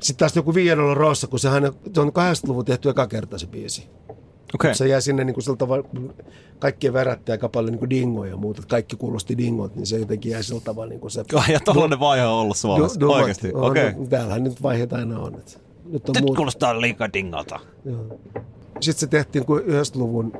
[0.05, 3.89] Sitten taas joku Viidolla Rossa, kun sehän se on 80-luvun tehty eka kerta se biisi.
[4.11, 4.19] Okei.
[4.55, 4.75] Okay.
[4.75, 5.89] Se jäi sinne niin kuin sillä tavalla,
[6.59, 8.63] kaikkien värättä aika paljon niin kuin dingoja ja muuta.
[8.69, 11.25] Kaikki kuulosti dingot, niin se jotenkin jäi sillä tavalla niin kuin se...
[11.53, 12.97] Ja tollanen vaihe on ollut Suomessa.
[12.97, 13.17] Du- dumat.
[13.17, 13.53] Oikeesti.
[13.55, 13.89] On, Okei.
[13.89, 14.01] Okay.
[14.01, 15.35] no, Täällähän nyt vaiheita aina on.
[15.35, 16.37] Että nyt on Nyt muut.
[16.37, 17.61] kuulostaa liikaa dingolta.
[17.85, 18.19] Joo.
[18.81, 20.33] Sitten se tehtiin kuin 90-luvun,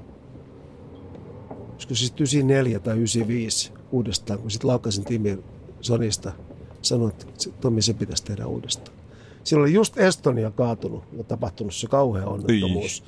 [1.73, 5.39] olisiko siis 94 tai 95 uudestaan, kun sitten Laukkasen Timi
[5.81, 6.33] Sonista
[6.83, 7.27] sanoi, että
[7.61, 8.94] Tomi se pitäisi tehdä uudestaan.
[9.45, 13.05] Silloin oli just Estonia kaatunut ja tapahtunut se kauhea onnettomuus.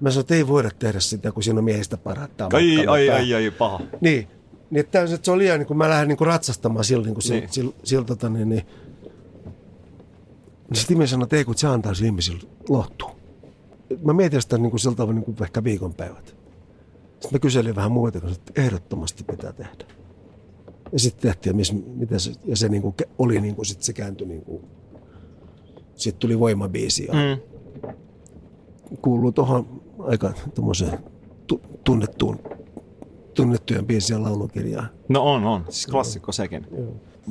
[0.00, 2.48] Mä sanoin, että ei voida tehdä sitä, kun siinä on miehistä parattaa.
[2.52, 3.80] Ai, ai, ai, ai, paha.
[4.00, 4.28] Niin,
[4.70, 7.14] niin että, että se on liian, niin kun mä lähden niin kuin ratsastamaan sillä, niin
[7.14, 7.48] kuin Niin.
[7.50, 8.66] sillä, sillä, tota, niin, niin,
[10.68, 13.16] niin sitten Timi sanoi, että ei kun se antaa sille ihmisille lohtua.
[14.04, 16.36] Mä mietin sitä niin kuin sillä tavalla niin kuin ehkä viikonpäivät.
[17.12, 19.84] Sitten mä kyselin vähän muuta, kun että ehdottomasti pitää tehdä.
[20.92, 23.82] Ja sitten tehtiin, ja, miss, mitä se, ja se niin kuin oli, niin kuin, sit
[23.82, 24.64] se kääntyi, niin kuin,
[25.98, 27.40] sitten tuli voimabiisi ja Mm.
[29.02, 30.98] kuuluu tuohon aika tuommoiseen
[31.46, 32.38] tu- tunnettuun,
[33.34, 34.88] tunnettujen biisien laulukirjaan.
[35.08, 35.64] No on, on.
[35.68, 36.66] Siis klassikko sekin.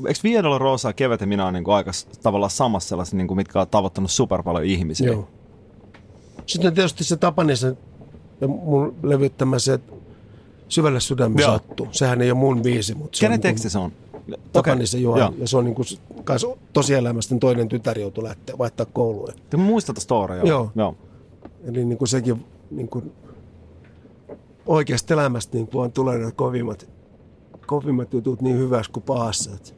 [0.08, 1.92] Eikö Viedolla Rosa, Kevät ja minä on niinku aika
[2.24, 5.08] tavallaan samassa sellaisia, niinku, mitkä on tavoittanut super paljon ihmisiä?
[5.08, 5.28] Joo.
[6.46, 7.78] Sitten tietysti se Tapanisen
[8.42, 9.80] ja mun levyttämä se
[10.70, 11.52] Syvälle sydämi Joo.
[11.52, 11.88] sattuu.
[11.92, 13.92] Sehän ei ole mun biisi, mutta se Kenen on niin teksti se on?
[14.54, 15.20] Tapanisen Juha.
[15.20, 15.34] Joo.
[15.38, 15.86] Ja se on niin kuin,
[16.24, 19.30] kans tosielämästä toinen tytär joutui lähteä vaihtaa kouluun.
[19.50, 20.72] Te muistat storya, joo.
[20.76, 20.96] Joo.
[21.63, 23.12] Eli niin kuin sekin niin kuin
[24.66, 26.90] oikeasta elämästä niin vaan tulee ne kovimmat,
[27.68, 29.52] kovimmat jutut niin hyvässä kuin pahassa.
[29.56, 29.78] Et.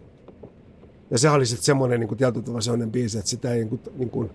[1.12, 3.82] Ja se oli sitten semmoinen niin tietyllä tavalla semmoinen biisi, että sitä ei niin kuin,
[3.96, 4.30] niin kuin,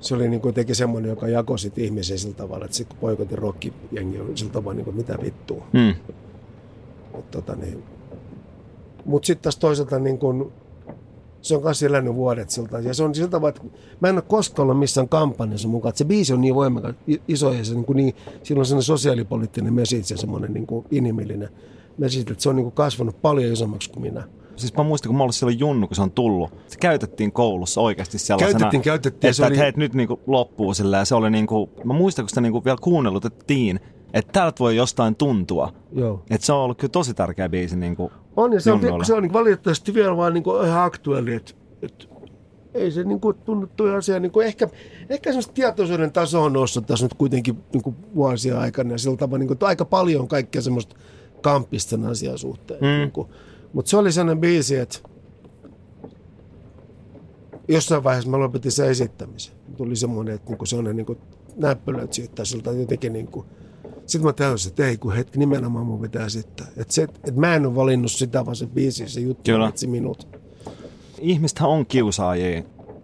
[0.00, 3.38] se oli niin kuin teki semmoinen, joka jakoi sit ihmisiä sillä tavalla, että se poikotin
[3.38, 5.66] rockijengi oli sillä tavalla, niin kuin, mitä vittua.
[5.72, 5.94] Mm.
[7.30, 7.82] Tota, niin.
[9.04, 10.52] Mutta sitten taas toisaalta niin kun,
[11.40, 12.78] se on kanssa elänyt vuodet siltä.
[12.78, 15.90] Ja se on siltä tavalla, että mä en ole koskaan ollut missään kampanjassa mukaan.
[15.90, 16.94] Että se biisi on niin voimakas,
[17.28, 20.86] iso ja se niin, kuin niin sillä on sellainen sosiaalipoliittinen message ja semmoinen niin kuin
[20.90, 21.48] inhimillinen
[21.98, 24.24] message, että se on niin kuin kasvanut paljon isommaksi kuin minä.
[24.56, 26.50] Siis mä muistan, kun mä olin silloin junnu, kun se on tullut.
[26.66, 28.58] Se käytettiin koulussa oikeasti sellaisena.
[28.58, 29.28] Käytettiin, käytettiin.
[29.28, 29.52] Että, se oli...
[29.52, 32.28] että hei, nyt niin kuin loppuu sillä ja se oli niin kuin, mä muistan, kun
[32.28, 33.80] sitä niin kuin vielä kuunnellutettiin,
[34.12, 35.72] että täältä voi jostain tuntua.
[35.92, 36.22] Joo.
[36.30, 39.14] Että se on ollut kyllä tosi tärkeä biisi niin kuin On, ja se on, se
[39.14, 42.04] on niin valitettavasti vielä vaan niin kuin ihan aktuelli, että, että
[42.74, 44.20] ei se niin kuin tunnu toi asia.
[44.20, 44.68] Niin kuin ehkä,
[45.10, 48.92] ehkä semmoista tietoisuuden taso on noussut tässä nyt kuitenkin niin kuin vuosia aikana.
[48.92, 50.96] Ja sillä tavalla niin kuin, että aika paljon on kaikkea semmoista
[51.40, 52.80] kampista asian suhteen.
[52.80, 52.86] Mm.
[52.86, 53.28] Niin kuin,
[53.72, 54.98] mutta se oli sellainen biisi, että
[57.68, 59.54] jossain vaiheessa mä lopetin sen esittämisen.
[59.76, 61.16] Tuli semmoinen, että niinku sellainen niinku
[61.56, 63.46] näppylöt siitä siltä jotenkin niinku.
[64.06, 66.66] Sitten mä täysin, että ei kun hetki, nimenomaan mun pitää esittää.
[66.76, 69.64] Että, että mä en ole valinnut sitä, vaan se biisi, se juttu Kyllä.
[69.64, 70.28] valitsi minut.
[71.20, 72.62] ihmistähän on kiusaajia.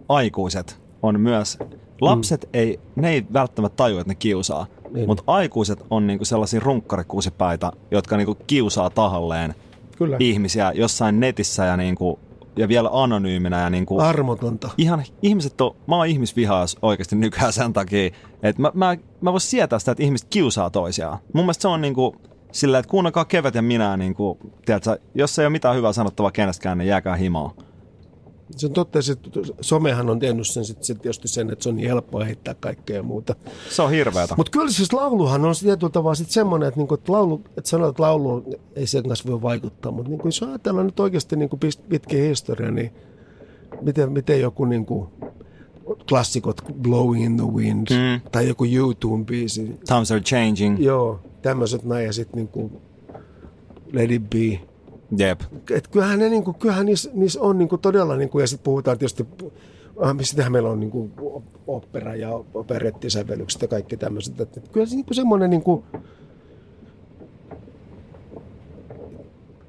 [0.09, 1.57] Aikuiset on myös.
[2.01, 4.67] Lapset ei, ne ei välttämättä tajua, että ne kiusaa.
[4.91, 5.07] Niin.
[5.07, 9.55] Mutta aikuiset on niinku sellaisia runkkarikuusipäitä, jotka niinku kiusaa tahalleen
[9.97, 10.17] Kyllä.
[10.19, 12.19] ihmisiä jossain netissä ja, niinku,
[12.55, 13.61] ja vielä anonyyminä.
[13.61, 14.69] Ja niinku, Armotonta.
[14.77, 18.11] ihan ihmiset on, mä oon ihmisvihaas oikeasti nykyään sen takia,
[18.43, 21.17] että mä, mä, mä voisin sietää sitä, että ihmiset kiusaa toisiaan.
[21.33, 22.15] Mun mielestä se on niinku
[22.51, 26.77] sillä, että kuunnelkaa kevät ja minä, niinku, tiedätkö, jos ei ole mitään hyvää sanottavaa kenestäkään,
[26.77, 27.53] niin jääkää himaa.
[28.55, 31.75] Se on totta, että somehan on tehnyt sen sit, sit tietysti sen, että se on
[31.75, 33.35] niin helppoa heittää kaikkea ja muuta.
[33.69, 34.35] Se on hirveetä.
[34.37, 37.89] Mutta kyllä siis lauluhan on tietyllä tavalla sitten semmoinen, että, niinku, että, laulu, että sanotaan,
[37.89, 38.43] että laulu
[38.75, 41.57] ei sen kanssa voi vaikuttaa, mutta niinku, jos ajatellaan nyt oikeasti niinku
[41.89, 42.91] pitkä historia, niin
[43.81, 45.07] miten, miten joku niinku,
[46.09, 48.29] klassikot Blowing in the Wind Mm.
[48.31, 50.79] tai joku YouTube biisi, Times are changing.
[50.79, 52.81] joo, tämmöiset näin ja sitten niinku
[53.93, 54.59] Let it be.
[55.17, 55.41] Jep.
[55.71, 59.25] Et kyllähän, ne, niinku, kyllähän niissä, niissä on niinku, todella, niinku, ja sitten puhutaan tietysti,
[60.05, 61.11] äh, sitähän meillä on niinku,
[61.67, 64.41] opera ja operettisävellykset ja kaikki tämmöiset.
[64.41, 65.83] Et, et kyllä se niinku, semmoinen, niinku,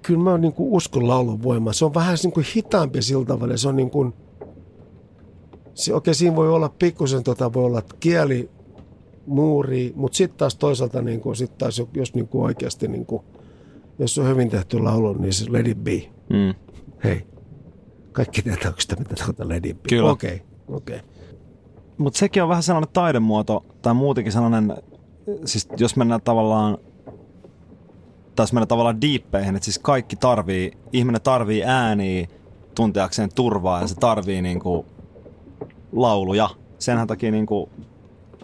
[0.03, 1.75] kyllä mä niinku, uskon laulun voimaan.
[1.75, 3.57] Se on vähän niinku, hitaampi sillä tavalla.
[3.57, 4.13] Se on niinku,
[5.75, 8.51] se, okei, siinä voi olla pikkusen, tota, voi olla kieli,
[9.27, 13.25] muuri, mutta sitten taas toisaalta, niinku, sit taas, jos niinku, oikeasti, niinku,
[13.99, 16.11] jos on hyvin tehty laulu, niin se let it be.
[16.31, 16.55] Mm.
[17.05, 17.27] Hei,
[18.13, 19.89] kaikki tietää, onko sitä mitä tuota let it be.
[19.89, 20.11] Kyllä.
[20.11, 20.97] Okei, okay, okei.
[20.97, 21.09] Okay.
[21.99, 24.77] Mutta sekin on vähän sellainen taidemuoto, tai muutenkin sellainen,
[25.45, 26.79] siis jos mennään tavallaan,
[28.37, 32.27] tai jos mennään tavallaan diippeihin, että siis kaikki tarvii, ihminen tarvii ääniä
[32.75, 34.87] tunteakseen turvaa ja se tarvii niinku
[35.93, 36.49] lauluja.
[36.79, 37.69] Senhän takia niinku,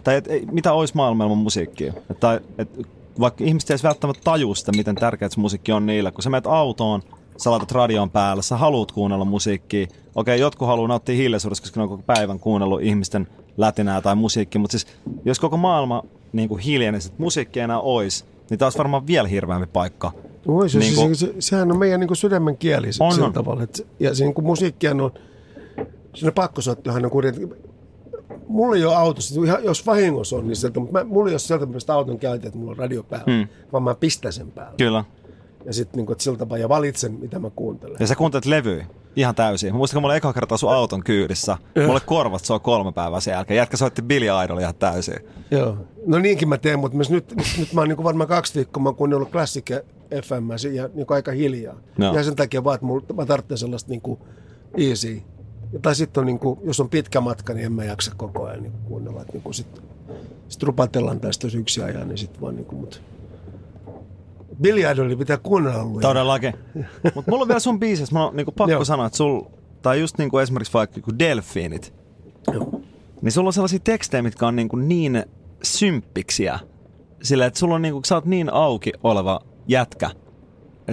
[0.03, 1.93] tai et, ei, mitä olisi maailman ilman musiikkia?
[2.11, 2.87] Et, tai, et,
[3.19, 6.47] vaikka ihmiset ei välttämättä tajua sitä, miten tärkeää se musiikki on niille, kun sä menet
[6.47, 7.01] autoon,
[7.37, 9.87] sä laitat radion päälle, sä haluat kuunnella musiikkia.
[10.15, 13.27] Okei, jotkut haluaa nauttia hiljaisuudesta, koska ne on koko päivän kuunnellut ihmisten
[13.57, 14.87] lätinää tai musiikkia, mutta siis
[15.25, 16.03] jos koko maailma
[16.33, 20.11] niin kuin hiljenisi, että musiikki enää olisi, niin taas varmaan vielä hirveämpi paikka.
[20.47, 23.27] Voi, se, Niin niin kuin- se, sehän on meidän niin sydämen kieli se, On, sillä
[23.27, 23.33] on.
[23.33, 23.63] tavalla.
[23.63, 25.11] Että, ja se niin musiikkihan on,
[26.15, 27.53] siinä pakkosoittohan on kuitenkin,
[28.49, 31.39] mulla ei ole autossa, ihan, jos vahingossa on, niin sieltä, mutta mä, mulla ei ole
[31.39, 33.47] sieltä mielestä auton käytä, että mulla on radio päällä, Hmm.
[33.73, 34.73] vaan mä pistän sen päälle.
[34.77, 35.03] Kyllä.
[35.65, 37.95] Ja sitten niin sillä tavalla, ja valitsen, mitä mä kuuntelen.
[37.99, 38.85] Ja sä kuuntelet levyä
[39.15, 39.73] ihan täysin.
[39.73, 41.57] Mä muistan, kun mä olin eka kertaa sun auton kyydissä.
[41.87, 43.57] Mulle korvat soi kolme päivää sen jälkeen.
[43.57, 45.15] Jätkä soitti Billy Idol ihan täysin.
[45.51, 45.77] Joo.
[46.05, 48.89] No niinkin mä teen, mutta nyt, nyt, nyt mä oon niin varmaan kaksi viikkoa, mä
[48.89, 49.65] oon kuunnellut Classic
[50.23, 51.75] FM ja niin aika hiljaa.
[51.97, 52.13] No.
[52.13, 54.19] Ja sen takia vaan, että mulla, mä tarvitsen sellaista niin kuin
[54.77, 55.21] easy.
[55.81, 58.63] Tai sitten on, niin kuin, jos on pitkä matka, niin en mä jaksa koko ajan
[58.63, 59.21] niin kuunnella.
[59.21, 59.81] Että niin kuin sit,
[60.47, 62.97] sit rupatellaan tästä jos yksi ajan, niin sitten vaan niin kuin, mutta
[64.61, 66.01] Billy Idoli pitää kuunnella lujaa.
[66.01, 66.53] Todellakin.
[67.15, 68.85] Mutta mulla on vielä sun biisissä, mä oon niinku pakko Joo.
[68.85, 69.41] sanoa, että sul,
[69.81, 71.93] tai just niinku esimerkiksi vaikka joku Delfiinit,
[72.53, 72.81] Joo.
[73.21, 75.25] niin sulla on sellaisia tekstejä, mitkä on niinku niin
[75.63, 76.59] symppiksiä.
[77.23, 80.09] Sillä, että sulla on niinku, sä oot niin auki oleva jätkä,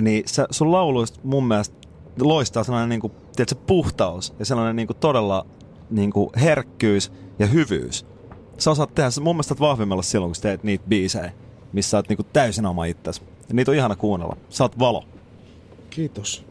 [0.01, 1.77] niin sä, sun lauluista mun mielestä
[2.21, 5.47] loistaa sellainen niinku, tiedätkö, puhtaus ja sellainen niinku todella
[5.91, 8.07] niinku herkkyys ja hyvyys.
[8.59, 11.33] Sä osaat tehdä, sä mun mielestä vahvimmalla silloin, kun sä teet niitä biisejä,
[11.73, 13.23] missä sä oot niinku täysin oma itsesi.
[13.49, 14.37] Ja niitä on ihana kuunnella.
[14.51, 15.05] Sä oot valo.
[15.91, 16.45] Kiitos.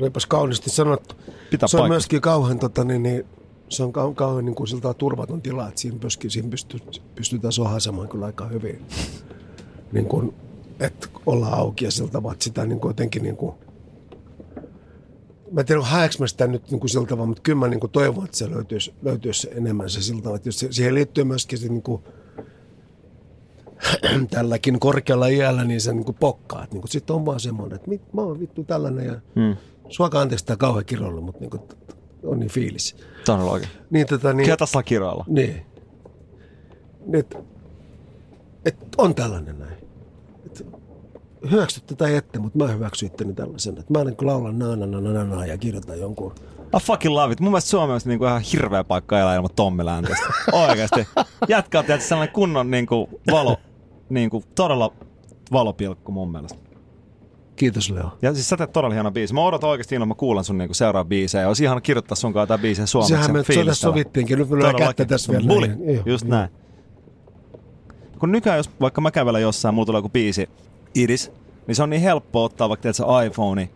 [0.00, 1.14] Olipas kauniisti sanottu.
[1.50, 1.88] Pitää se on paikkansa.
[1.88, 3.24] myöskin kauhean, tota, niin, niin,
[3.68, 6.80] se on kau- kauhean niin kuin siltä turvaton tila, että siinä, myöskin, siinä pystyy,
[7.14, 8.86] pystytään sohaisemaan kyllä aika hyvin.
[9.92, 10.34] niin kuin,
[10.80, 13.54] että ollaan auki ja tavalla, että sitä niin kuin jotenkin niin kuin,
[15.52, 17.80] mä en tiedä, haeks mä sitä nyt niin kuin sillä tavalla, mutta kyllä mä niin
[17.80, 21.24] kuin toivon, että se löytyisi, löytyisi enemmän se sillä tavalla, että jos se, siihen liittyy
[21.24, 22.02] myöskin se niin kuin,
[24.30, 26.72] tälläkin korkealla iällä, niin se niin kuin pokkaat.
[26.72, 29.56] Niin kuin, sitten on vaan semmoinen, että mit, mä oon vittu tällainen ja hmm.
[29.88, 31.62] suokaa anteeksi tämä kauhean kiroilu, mutta niin kuin,
[32.22, 32.96] on niin fiilis.
[33.24, 33.68] Todellakin.
[33.90, 35.24] Niin, tota, niin, Ketä saa kiroilla?
[35.28, 35.62] niin.
[37.12, 37.36] Et,
[38.64, 39.81] et on tällainen näin.
[41.50, 43.78] Hyväksytte tai ette, mutta mä hyväksyn itteni tällaisen.
[43.78, 46.34] Että mä niin laulan na na na na na ja kirjoitan jonkun.
[46.76, 47.40] I fucking love it.
[47.40, 50.26] Mun mielestä Suomi on niinku ihan hirveä paikka elää ilman Tommi Läntestä.
[50.68, 51.08] Oikeasti.
[51.48, 53.56] Jätkä on sellainen kunnon niinku valo,
[54.08, 54.92] niinku todella
[55.52, 56.58] valopilkku mun mielestä.
[57.56, 58.10] Kiitos Leo.
[58.22, 59.34] Ja siis sä teet todella hieno biisi.
[59.34, 61.48] Mä odotan oikeasti innolla, mä kuulen sun niinku seuraava biisejä.
[61.48, 63.14] Olisi ihana kirjoittaa sun kanssa tää biisi suomeksi.
[63.14, 63.74] Sehän me fiilistellä.
[63.74, 64.38] sovittiinkin.
[64.38, 65.46] Nyt me lyödään kättä tässä vielä.
[65.46, 65.70] Buli.
[66.06, 66.36] Just joo.
[66.36, 66.50] näin.
[68.18, 70.48] Kun nykyään, jos vaikka mä kävelen jossain, mulla tulee joku biisi
[70.94, 71.32] idis,
[71.66, 73.68] niin se on niin helppo ottaa vaikka se iPhone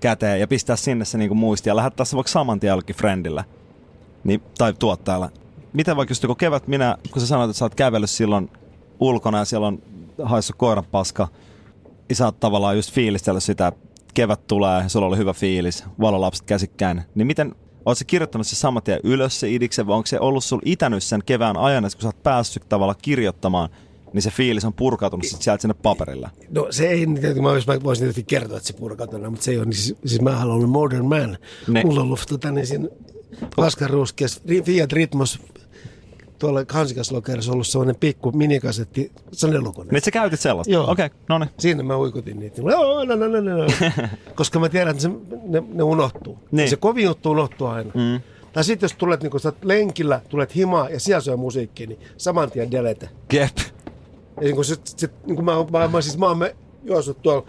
[0.00, 2.96] käteen ja pistää sinne se niinku muisti ja lähettää se vaikka saman tien jollekin
[4.24, 5.28] niin, tai tuottajalle.
[5.72, 8.50] Miten vaikka just kevät minä, kun sä sanoit, että sä oot kävellyt silloin
[9.00, 9.82] ulkona ja siellä on
[10.22, 11.28] haissut koiran paska,
[12.08, 13.80] niin sä oot tavallaan just fiilistellyt sitä, että
[14.14, 17.54] kevät tulee, sulla oli hyvä fiilis, valolapset käsikkäin, niin miten,
[17.86, 21.02] oot sä kirjoittanut se saman tien ylös se idiksen, vai onko se ollut sul itänyt
[21.02, 23.68] sen kevään ajan, kun sä oot päässyt tavallaan kirjoittamaan,
[24.12, 26.30] niin se fiilis on purkautunut sit sieltä sinne paperille.
[26.50, 29.56] No se ei, tietysti, mä, mä voisin tietysti kertoa, että se purkautuna, mutta se ei
[29.56, 31.38] ole, niin siis, siis mä haluan olla modern man.
[31.68, 31.84] Ne.
[31.84, 32.88] Mulla on ollut tota, niin siinä
[33.56, 35.38] paskaruuskeessa Fiat Ritmos
[36.38, 39.90] tuolla hansikaslokerissa ollut sellainen pikku minikasetti sanelukone.
[39.92, 40.72] Niin sä käytit sellaista?
[40.72, 40.90] Joo.
[40.90, 41.50] Okei, okay, no niin.
[41.58, 42.62] Siinä mä uikutin niitä.
[42.62, 43.66] No, no, no, no, no.
[44.34, 45.08] Koska mä tiedän, että se,
[45.42, 46.38] ne, ne unohtuu.
[46.50, 46.70] Niin.
[46.70, 47.90] Se kovin juttu unohtuu aina.
[47.94, 48.20] Mm.
[48.52, 52.50] Tai sitten jos tulet niin kun lenkillä, tulet himaa ja siellä soi musiikkia, niin saman
[52.50, 53.08] tien delete.
[53.32, 53.56] Jep.
[54.40, 56.46] Ja niin kun sit, sit, niin kun mä, mä, mä, siis mä oon
[56.84, 57.46] juossut tuolla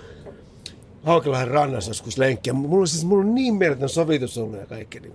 [1.04, 2.54] Haukelahden rannassa joskus lenkkiä.
[2.54, 5.00] Mulla on siis mulla on niin mieletön sovitus ollut ja kaikki.
[5.00, 5.14] Niin,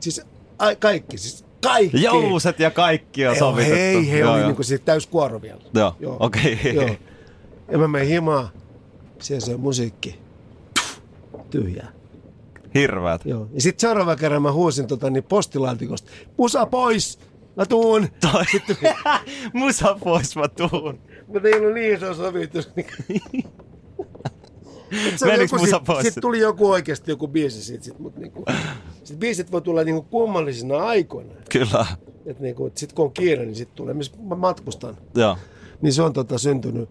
[0.00, 0.22] siis
[0.58, 2.02] ai, kaikki, siis kaikki.
[2.02, 3.76] Jouset ja kaikki on Joo, sovitettu.
[3.76, 4.48] Hei, he Joo, oli joo.
[4.48, 5.60] niin kuin siitä täys kuoro vielä.
[6.00, 6.58] Joo, okei.
[6.74, 6.96] Joo.
[7.70, 8.48] Ja mä menen himaan.
[9.18, 10.18] Siellä se on musiikki.
[11.50, 11.92] Tyhjää.
[12.74, 13.26] Hirveät.
[13.26, 13.48] Joo.
[13.52, 16.10] Ja sitten seuraava kerran mä huusin tota, niin postilaatikosta.
[16.36, 17.18] Musa pois!
[17.56, 18.08] Mä tuun!
[18.32, 18.44] Toi.
[19.52, 20.98] Musa pois mä tuun.
[21.26, 22.70] Mutta ei ollut niin iso sovitus.
[25.24, 26.20] Meniks musa pois Sitten sit?
[26.20, 27.84] tuli joku oikeasti joku biisi siitä.
[27.84, 28.44] Sit, mut niinku,
[29.04, 31.32] sit biisit voi tulla niinku kummallisina aikoina.
[31.52, 31.86] Kyllä.
[32.26, 33.94] Et niinku, et sit kun on kiire, niin sit tulee.
[33.94, 34.96] Missä Mä matkustan.
[35.14, 35.38] Joo.
[35.82, 36.88] Niin se on tota syntynyt.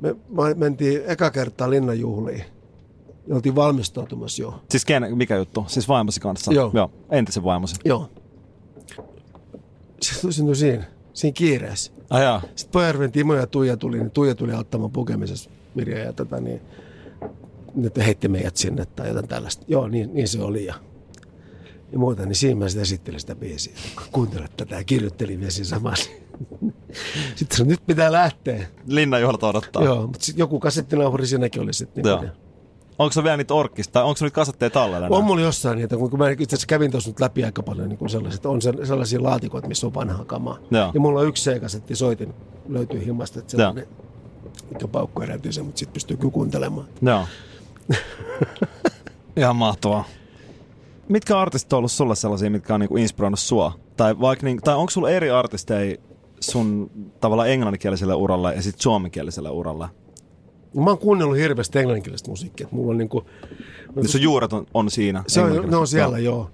[0.00, 2.44] Me, me mentiin eka kertaa linnanjuhliin.
[3.26, 4.62] Ja oltiin valmistautumassa jo.
[4.70, 5.64] Siis ken, mikä juttu?
[5.68, 6.52] Siis vaimosi kanssa?
[6.52, 6.70] Joo.
[6.74, 6.90] Joo.
[7.10, 7.76] Entisen vaimosi.
[7.84, 8.10] Joo.
[10.02, 11.92] Se syntyi siinä, siinä kiireessä.
[12.10, 12.42] Ai jaa.
[12.54, 16.60] Sitten Pojärven Timo ja Tuija tuli, niin Tuija tuli auttamaan pukemisessa Mirja ja tota, niin,
[17.74, 19.64] nyt heitti meidät sinne tai jotain tällaista.
[19.68, 20.74] Joo, niin, niin se oli ja,
[21.92, 23.72] ja muuta, niin siinä mä sitten esittelin sitä biisiä.
[24.12, 26.10] Kuuntele tätä ja kirjoittelin vielä siinä samassa.
[27.36, 28.66] Sitten sanoin, nyt pitää lähteä.
[28.86, 29.84] Linnanjuhlat odottaa.
[29.84, 32.04] Joo, mutta joku kasettinauhuri siinäkin oli sitten.
[32.04, 32.30] Niin,
[33.02, 34.04] Onko se vielä niitä orkista?
[34.04, 35.16] Onko se nyt kasetteja tallella?
[35.16, 38.10] on mulla jossain niitä, kun mä itse asiassa kävin tuossa nyt läpi aika paljon niin
[38.10, 40.58] sellaiset, on sel- sellaisia laatikoita, missä on vanhaa kamaa.
[40.70, 40.90] Joo.
[40.94, 42.34] Ja mulla on yksi C-kasetti soitin,
[42.68, 43.86] löytyy himmasta, että sellainen,
[44.70, 46.86] mikä paukku eräytyy sen, mutta sitten pystyy kyllä kuuntelemaan.
[47.02, 47.26] Joo.
[49.36, 50.04] Ihan mahtavaa.
[51.08, 53.72] Mitkä artistit on ollut sulle sellaisia, mitkä on niinku inspiroinut sua?
[53.96, 55.96] Tai, vaikka, niin, tai onko sulla eri artisteja
[56.40, 56.90] sun
[57.20, 59.88] tavallaan englanninkieliselle uralle ja sitten suomenkieliselle uralle?
[60.74, 62.64] Mä oon kuunnellut hirveästi englanninkielistä musiikkia.
[62.64, 63.24] että Mulla on niinku,
[63.96, 65.24] Niin sun juuret on, on siinä.
[65.26, 66.50] se on, ne on siellä, joo.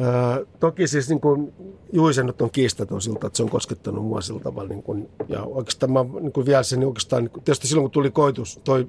[0.00, 1.52] Öö, toki siis niin kuin,
[1.92, 4.68] Juisen nyt on kiistaton siltä, että se on koskettanut mua sillä tavalla.
[4.68, 7.90] Niin kuin, ja oikeastaan mä niin kuin vielä sen oikeastaan, niin kuin, tietysti silloin kun
[7.90, 8.88] tuli koitus, toi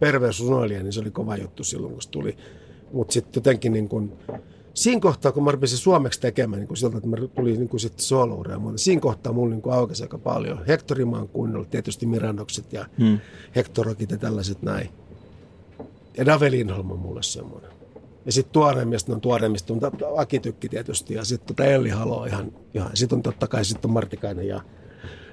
[0.00, 2.36] perversus unoilija, niin se oli kova juttu silloin, kun se tuli.
[2.92, 4.12] Mutta sitten jotenkin niin kuin,
[4.74, 7.80] siinä kohtaa, kun mä rupesin suomeksi tekemään niin kuin siltä, että mä tuli niin kuin
[7.80, 10.58] sitten solo ja muuta, siinä kohtaa mulla niin kuin aukesi aika paljon.
[11.16, 13.18] Oon kuunnellut, tietysti Mirandokset ja hmm.
[13.56, 14.88] Hectorokit ja tällaiset näin.
[16.16, 17.70] Ja Dave Lindholm on mulle semmoinen.
[18.26, 19.80] Ja sitten tuoreimmista, no tuoreimmista on
[20.16, 22.90] Aki Tykki tietysti ja sitten tota Elli Halo ihan, ihan.
[22.94, 24.60] Sitten on totta kai sitten on Martikainen ja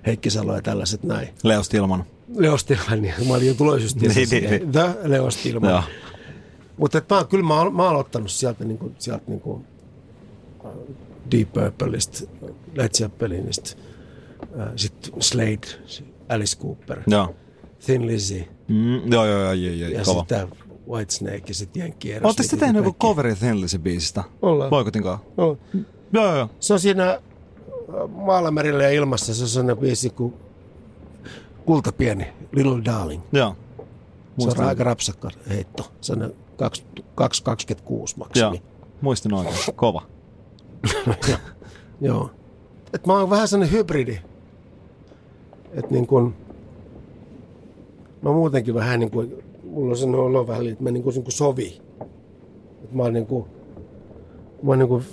[0.05, 1.29] Heikki Salo ja tällaiset näin.
[1.43, 2.03] Leo Stilman.
[2.35, 4.71] Leo Stilman, niin mä olin jo tulossa just Niin, niin, niin, niin.
[4.71, 5.83] The Leo Stilman.
[6.77, 9.61] Mutta mä, kyllä mä, mä oon aloittanut sieltä, niinku, sieltä niinku,
[10.65, 10.71] äh,
[11.31, 12.31] Deep Purpleista,
[12.73, 13.69] Led Zeppelinistä,
[14.59, 15.67] äh, sitten Slade,
[16.29, 17.35] Alice Cooper, Joo.
[17.85, 20.19] Thin Lizzy Mm, joo, joo, joo, joo, joo, ja kova.
[20.19, 20.47] sitten
[20.89, 24.23] Whitesnake ja sitten Jenkki Oletteko te tehnyt joku coveri Thin Lizzy biisistä?
[24.41, 24.69] Ollaan.
[24.69, 25.19] Boikotinkaan?
[25.37, 25.57] No,
[26.13, 26.49] Joo, joo, joo.
[26.59, 27.19] se on siinä äh,
[28.09, 30.33] Maalamerillä ja ilmassa, se on sellainen biisi kuin
[31.65, 33.23] Kulta pieni, Little Darling.
[33.31, 33.55] Joo.
[34.39, 35.91] Se on aika rapsakka heitto.
[36.01, 38.45] Se on 2,26 maksimi.
[38.45, 38.55] Joo.
[39.01, 39.55] Muistin oikein.
[39.75, 40.01] Kova.
[42.01, 42.29] Joo.
[42.93, 44.19] Et mä oon vähän sellainen hybridi.
[45.73, 46.33] Et niin kun,
[48.21, 51.31] mä muutenkin vähän niin kuin, mulla on sellainen olo vähän, että mä niin kuin, niin
[51.31, 51.81] sovi.
[52.83, 53.45] Et mä oon niin kuin,
[54.63, 55.03] mä oon niin kuin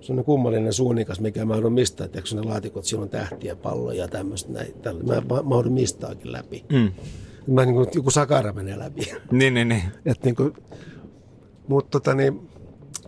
[0.00, 4.08] sellainen kummallinen suunnikas, mikä mä oon mistään, että ne laatikot, siellä on tähtiä, palloja ja
[4.08, 4.74] tämmöistä näin.
[4.82, 5.22] Tällä.
[5.44, 6.64] Mä, oon mistaakin läpi.
[6.72, 6.92] Mm.
[7.48, 9.12] Mä niin kuin, joku sakara menee läpi.
[9.30, 9.82] Niin, niin, niin.
[10.06, 10.54] Et niin kuin,
[11.68, 12.48] mutta tota niin,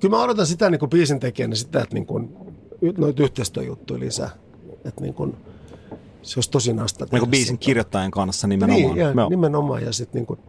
[0.01, 2.37] kyllä mä odotan sitä niin kuin biisin tekijänä sitä, että niin kuin,
[2.99, 4.31] noita yhteistyöjuttuja lisää.
[4.85, 5.37] Että niin kuin,
[6.23, 7.07] se olisi tosi nasta.
[7.13, 7.65] Niin kuin biisin sitä.
[7.65, 8.83] kirjoittajan kanssa nimenomaan.
[8.83, 9.29] Niin, ja Joo.
[9.29, 9.83] nimenomaan.
[9.83, 10.41] Ja sitten niin kuin,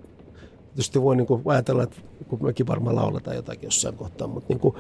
[0.66, 4.60] tietysti voi niin kuin ajatella, että kun mekin varmaan lauletaan jotakin jossain kohtaa, mutta niin
[4.60, 4.76] kuin,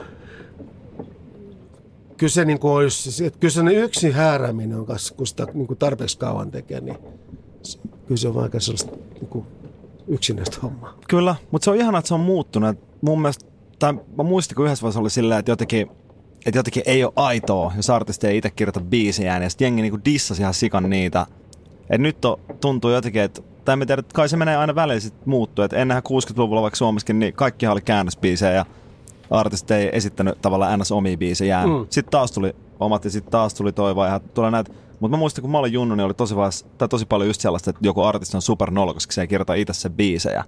[2.17, 5.47] kyllä se niin kuin olisi, että kyllä se ne yksin häärääminen on, kas- kun sitä
[5.53, 6.97] niin kuin tarpeeksi kauan tekee, niin
[8.07, 9.45] kyllä se on aika sellaista niin kuin
[10.07, 10.93] yksinäistä hommaa.
[11.09, 12.77] Kyllä, mutta se on ihanaa, että se on muuttunut.
[13.01, 13.45] Mun mielestä,
[13.79, 15.91] tai mä muistin, kun yhdessä vaiheessa oli silleen, että jotenkin,
[16.45, 19.99] että jotenkin ei ole aitoa, jos artisti ei itse kirjoita biisejä, ja sitten jengi niinku
[20.05, 21.25] dissasi ihan sikan niitä.
[21.89, 25.01] Et nyt on, tuntuu jotenkin, että tai en tiedä, että kai se menee aina väliin
[25.01, 25.65] sit muuttuu.
[25.65, 28.65] Et ennenhän 60-luvulla vaikka Suomessakin, niin kaikkihan oli käännösbiisejä ja
[29.29, 30.91] artistit ei esittänyt tavallaan ns.
[30.91, 31.69] omia biisejään.
[31.69, 31.85] Mm.
[31.89, 34.73] Sitten taas tuli omat ja sitten taas tuli toi vai tulee näitä.
[35.01, 37.41] Mutta mä muistan, kun mä olin junnu, niin oli tosi, vaiheessa, tai tosi paljon just
[37.41, 40.43] sellaista, että joku artisti on supernolo, koska se ei kirjoita itse sen biisejä.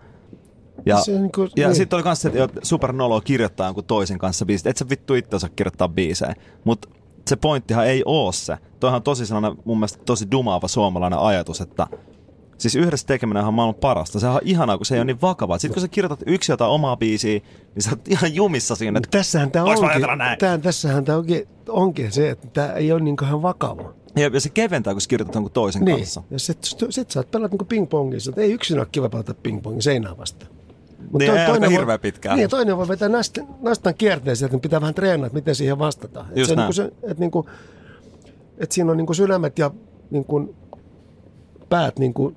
[0.85, 1.75] Ja, Se niin kuin- ja niin.
[1.75, 4.67] sitten oli myös se, että supernolo kirjoittaa jonkun toisen kanssa biisit.
[4.67, 6.35] Et sä vittu itse osaa kirjoittaa biisejä.
[6.63, 6.89] Mutta
[7.27, 8.57] se pointtihan ei oo se.
[8.79, 11.87] Toihan on tosi sellainen mun mielestä tosi dumaava suomalainen ajatus, että
[12.57, 14.19] Siis yhdessä tekeminen on maailman parasta.
[14.19, 15.57] Se on ihanaa, kun se ei ole niin vakavaa.
[15.57, 17.39] Sitten kun sä kirjoitat yksi jotain omaa biisiä,
[17.75, 18.97] niin sä oot ihan jumissa siinä.
[18.97, 20.39] Että, tässähän tämä onkin, ajatella näin?
[20.39, 23.93] tämän, tässähän tämä onkin, onkin se, että tämä ei ole niin ihan vakava.
[24.15, 25.97] Ja, ja se keventää, kun sä kirjoitat jonkun toisen Niin.
[25.97, 26.23] kanssa.
[26.31, 26.57] Ja sit,
[26.89, 28.19] sit sä niin ping-pongia.
[28.19, 30.51] Sä oot, ei yksin ole kiva pelata ping-pongin seinää vastaan.
[31.11, 32.37] Mut Niin, toinen voi- hirveän pitkään.
[32.37, 36.25] Niin, toinen voi vetää nastan, nastan kierteeseen, että pitää vähän treenata, että miten siihen vastataan.
[36.31, 36.65] Et Just se, näin.
[36.67, 37.47] niin se, että, niin kuin,
[38.57, 39.71] että siinä on niin kuin sydämet ja
[40.11, 40.55] niin kuin
[41.69, 42.35] päät niin kuin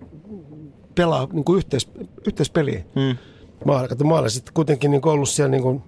[0.94, 1.88] pelaa niin kuin yhteis,
[2.26, 2.84] yhteispeliä.
[2.94, 3.16] Hmm.
[3.64, 5.82] Mä olen, kato, mä olen sitten kuitenkin niin ollut siellä niin kuin,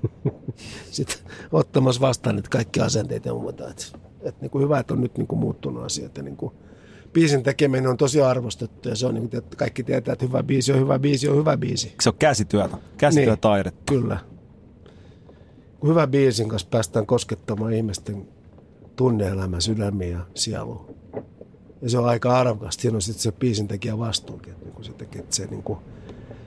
[0.90, 3.68] sit ottamassa vastaan että kaikki asenteet ja muuta.
[3.70, 3.84] Että,
[4.20, 6.16] että niin kuin hyvä, että on nyt niin kuin muuttunut asiat.
[6.16, 6.52] Ja niin kuin,
[7.12, 10.42] biisin tekeminen on tosi arvostettu ja se on niin kuin, että kaikki tietää, että hyvä
[10.42, 11.94] biisi on hyvä biisi on hyvä biisi.
[12.02, 12.78] Se on käsityötä.
[12.98, 13.92] Käsityötaidetta.
[13.92, 14.18] Kyllä.
[15.80, 18.28] Kun hyvä biisin kanssa päästään koskettamaan ihmisten
[18.96, 20.88] tunne-elämän, sydämiä ja sielua.
[21.82, 22.82] Ja se on aika arvokasta.
[22.82, 24.52] Siinä on sitten se biisin tekijä vastuukin.
[24.52, 25.78] Että, niin se tekee, että se, niin kuin,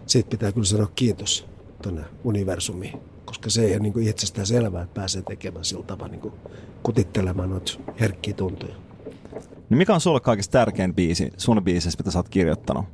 [0.06, 1.48] siitä pitää kyllä sanoa kiitos
[1.82, 3.00] tuonne universumiin.
[3.30, 6.34] Koska se ei ole niin kuin itsestään selvää, että pääsee tekemään sillä tavalla niin kuin
[6.84, 8.76] kutittelemaan noita herkkiä tuntoja.
[9.70, 12.86] Niin mikä on sulle kaikista tärkein biisi sun biisistä, mitä sä oot kirjoittanut?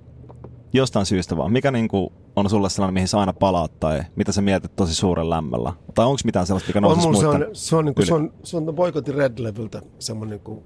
[0.74, 1.52] Jostain syystä vaan.
[1.52, 5.30] Mikä niinku on sulle sellainen, mihin sä aina palaat tai mitä sä mietit tosi suuren
[5.30, 5.74] lämmöllä?
[5.94, 8.14] Tai onko mitään sellaista, mikä nousisi mulla se, muiden on, se, on, niin kuin, se,
[8.14, 10.64] on, se on Boycottin Red-levyltä semmoinen kuin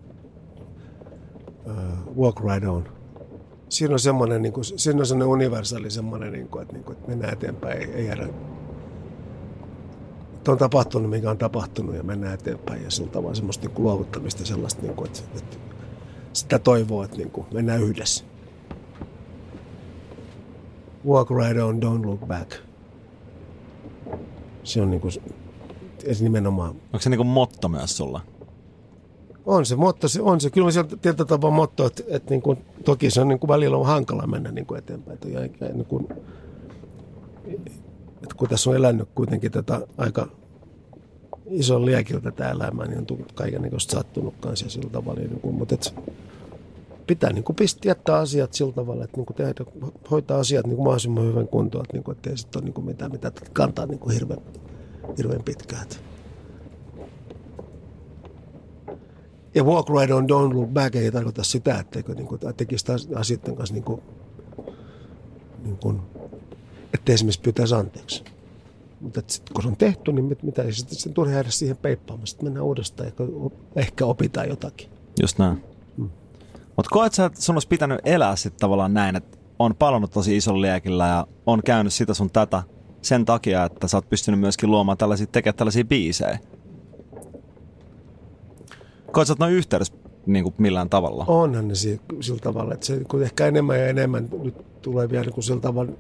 [1.66, 2.84] uh, Walk Right On.
[3.70, 6.98] Siinä on semmoinen, niin kuin, siinä on semmoinen universaali semmoinen, niin kuin, että, niin kuin,
[6.98, 8.28] että mennään eteenpäin, ei, ei jäädä.
[10.48, 14.46] On tapahtunut, mikä on tapahtunut ja mennään eteenpäin ja sillä tavalla semmoista niin kuin luovuttamista
[14.46, 15.58] sellaista, niin kuin, että, että
[16.34, 18.24] sitä toivoa, että niin kuin, mennään yhdessä.
[21.08, 22.54] Walk right on, don't look back.
[24.64, 25.14] Se on niin kuin,
[26.22, 28.22] nimenomaan Onko se niinku motto myös sulla?
[29.46, 30.50] on se motto, se on se.
[30.50, 33.48] Kyllä on sieltä tietyllä tapaa motto, että, että niin kuin, toki se on niin kuin
[33.48, 35.14] välillä on hankala mennä niin kuin eteenpäin.
[35.14, 35.40] Että, ja,
[35.74, 36.08] niin kuin,
[38.24, 40.28] että kun tässä on elänyt kuitenkin tätä aika
[41.50, 45.20] ison liekillä tätä elämää, niin on tullut kaiken niin sattunut kanssa sillä tavalla.
[45.20, 45.96] Niin kuin, mutta et,
[47.08, 49.66] pitää niin kuin pist, jättää asiat sillä tavalla, että niin kuin tehdä,
[50.12, 52.74] hoitaa asiat niin kuin mahdollisimman hyvän kuntoon, että, niin kuin, että ei sitten ole niin
[52.74, 54.40] kuin mitään, mitä kantaa niin kuin hirveän,
[55.18, 55.84] hirveän pitkään.
[55.84, 55.96] Että.
[59.56, 63.56] Ja walk right on, don't look back ei tarkoita sitä, etteikö niin kuin, tekisi asioiden
[63.56, 64.02] kanssa niin kuin,
[65.64, 66.02] niin kuin,
[66.94, 68.24] ettei esimerkiksi pyytäisi anteeksi.
[69.02, 71.78] Mutta sit, kun se on tehty, niin mit, mitä ei sitten sit turha jäädä siihen
[71.78, 72.28] peippaamaan.
[72.28, 73.26] Sitten mennään uudestaan ja
[73.76, 74.90] ehkä opitaan jotakin.
[75.22, 75.64] Just näin.
[75.98, 76.10] Mm.
[76.76, 80.38] Mutta koet sä, että sun olisi pitänyt elää sitten tavallaan näin, että on palannut tosi
[80.38, 82.64] isolla liekillä ja on käynyt sitä sun tätä
[83.02, 86.40] sen takia, että sä oot pystynyt myöskin luomaan tällaisia, tekemään tällaisia biisejä.
[89.12, 89.94] Koet sä, että ne on yhteydessä
[90.26, 91.26] niin kuin millään tavalla?
[91.28, 95.24] Onhan ne si- sillä tavalla, että se kun ehkä enemmän ja enemmän nyt tulee vielä
[95.24, 95.92] niin kuin sillä tavalla,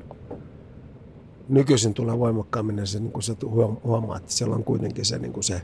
[1.49, 5.19] nykyisin tulee voimakkaammin, niin se, niin kuin se huom- huomaa, että siellä on kuitenkin se,
[5.19, 5.61] niin se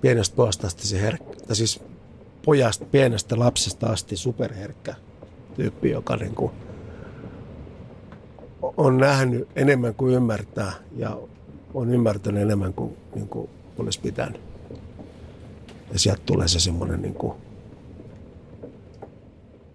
[0.00, 1.80] pienestä pojasta asti se herkkä, siis
[2.44, 4.94] pojasta, pienestä lapsesta asti superherkkä
[5.56, 6.52] tyyppi, joka niin kuin
[8.62, 11.18] on nähnyt enemmän kuin ymmärtää ja
[11.74, 14.40] on ymmärtänyt enemmän kuin, niin kuin olisi pitänyt.
[15.92, 17.34] Ja sieltä tulee se semmoinen, niin kuin,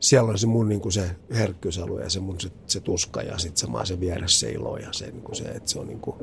[0.06, 3.38] siellä on se mun niin kuin se herkkyysalue ja se mun se, se tuska ja
[3.38, 6.00] sitten sama se vieressä se ilo ja se, niin kuin se että se on niin
[6.00, 6.16] kuin,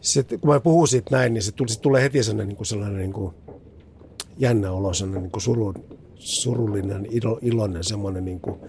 [0.00, 2.66] sitten, kun mä puhun siitä näin, niin se, tuli, se tulee heti sellainen, niin kuin
[2.66, 3.34] sellainen niin kuin
[4.38, 5.74] jännä olo, sellainen niin kuin suru,
[6.14, 8.60] surullinen, ilo, iloinen, semmoinen niin kuin,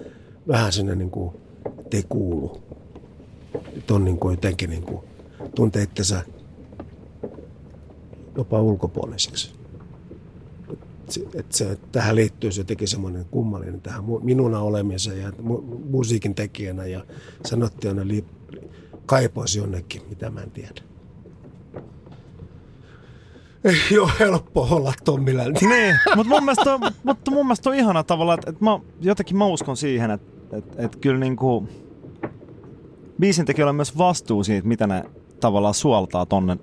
[0.48, 1.36] vähän sellainen niin kuin,
[1.90, 2.64] te kuulu.
[3.76, 5.00] Nyt on niin kuin jotenkin niin kuin,
[5.56, 6.22] tuntee itsensä
[8.38, 9.53] jopa ulkopuoliseksi.
[11.36, 16.86] Että se, tähän liittyy se jotenkin semmoinen kummallinen tähän minuna olemiseen ja mu- musiikin tekijänä
[16.86, 17.06] ja
[17.46, 18.26] sanottiin aina li-
[19.06, 20.82] kaipaisi jonnekin, mitä mä en tiedä.
[23.64, 25.68] Ei ole helppo olla Tommi Länti.
[25.68, 29.38] Niin, mutta mun mielestä on, mutta mun mielestä on ihana tavalla, että, että mä, jotenkin
[29.38, 31.68] mä uskon siihen, että, että, että kyllä niinku
[33.20, 35.04] biisin on myös vastuu siitä, mitä ne
[35.40, 36.58] tavallaan suoltaa tonne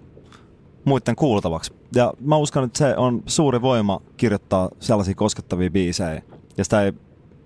[0.84, 1.72] muiden kuultavaksi.
[1.94, 6.22] Ja mä uskon, että se on suuri voima kirjoittaa sellaisia koskettavia biisejä.
[6.56, 6.92] Ja sitä ei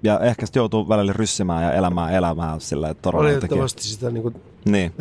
[0.04, 4.34] ja ehkä sitten joutuu välillä ryssimään ja elämään elämään sillä, että Valitettavasti sitä niin kuin...
[4.64, 4.92] Niin.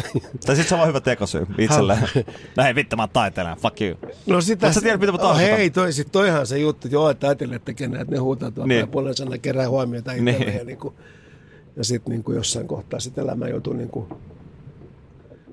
[0.46, 2.00] tai sitten se on vaan hyvä tekosyy itselleen.
[2.58, 3.96] no hei vittu, mä taiteilen, fuck you.
[4.28, 4.66] No sitä...
[4.66, 7.28] Mutta sä tiedät, mitä mä oh, hei, toi, sit toihan se juttu, että joo, että
[7.28, 8.88] taiteilijat tekee näitä, että ne huutaa tuolla niin.
[8.88, 10.40] puolen sana kerää huomiota itselleen.
[10.40, 10.58] Niin.
[10.58, 10.94] Ja, niin kuin,
[11.76, 14.06] ja sitten niin kuin jossain kohtaa sitten elämä joutuu niin kuin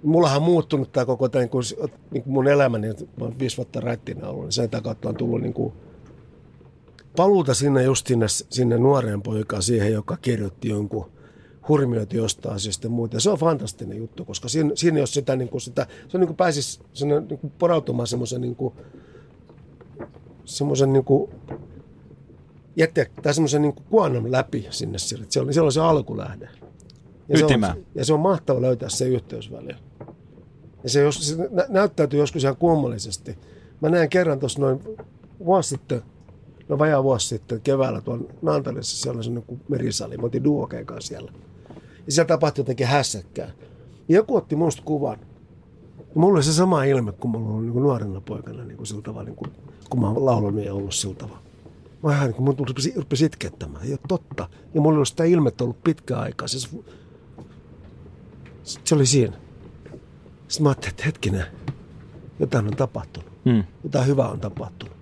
[0.02, 1.64] mullahan on muuttunut tämä koko tämä, niin kuin,
[2.10, 5.40] niin kuin mun elämäni, mä oon viisi vuotta rättinä ollut, niin sen kautta on tullut
[5.40, 5.72] niin kuin,
[7.16, 11.10] paluuta sinne just sinne, sinne nuoreen poikaan siihen, joka kirjoitti jonkun
[11.68, 13.16] hurmioiti jostain asiasta ja muuta.
[13.16, 16.20] Ja se on fantastinen juttu, koska siinä, siinä jos sitä, niin kuin sitä se on
[16.20, 18.74] niin kuin pääsisi sinne, niin kuin porautumaan semmoisen niin kuin,
[20.44, 21.30] semmoisen niin kuin,
[22.76, 24.98] jättiä, tai semmoisen niin kuonon läpi sinne.
[24.98, 26.48] Siellä, siellä, siellä on se alkulähde.
[27.28, 29.89] Ja se, on, ja se on mahtava löytää se yhteys välillä.
[30.82, 33.38] Ja se, jos, se nä, näyttäytyy joskus ihan kummallisesti.
[33.80, 34.80] Mä näen kerran tuossa noin
[35.44, 36.02] vuosi sitten,
[36.68, 40.16] no vajaa vuosi sitten keväällä tuolla Naantalissa, siellä oli sellainen merisali.
[40.16, 41.32] Mä otin Duokeen kanssa siellä.
[42.06, 43.50] Ja siellä tapahtui jotenkin hässäkkää.
[44.08, 45.18] Ja joku otti musta kuvan.
[45.98, 49.02] Ja mulla oli se sama ilme, kun mulla oli niin nuorena poikana niin kuin sillä
[49.02, 49.52] tavalla, niin kuin,
[49.90, 51.42] kun mä oon laulanut ja ollut sillä tavalla.
[52.02, 53.84] Mä vähän niin mun rupesi, rupesi itkettämään.
[53.84, 54.48] Ei ole totta.
[54.74, 56.48] Ja mulla oli sitä ilmettä ollut pitkä aikaa.
[56.48, 56.70] Siis,
[58.84, 59.36] se oli siinä.
[60.50, 61.44] Sitten mä ajattelin, että hetkinen,
[62.38, 63.30] jotain on tapahtunut.
[63.44, 63.64] Mm.
[63.84, 64.96] Jotain hyvää on tapahtunut.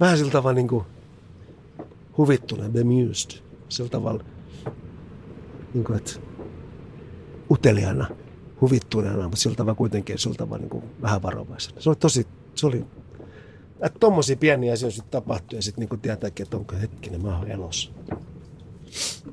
[0.00, 0.84] Vähän sillä tavalla niin kuin
[2.18, 3.30] huvittunut, bemused.
[3.68, 4.24] Sillä tavalla,
[5.74, 6.12] niin kuin, että
[7.50, 8.06] uteliaana,
[8.60, 11.80] huvittuneena, mutta sillä tavalla kuitenkin sillä tavalla niin kuin vähän varovaisena.
[11.80, 12.84] Se oli tosi, se oli,
[13.80, 17.48] että tommosia pieniä asioita sitten tapahtui ja sitten niin tietääkin, että onko hetkinen, mä oon
[17.48, 17.90] elossa.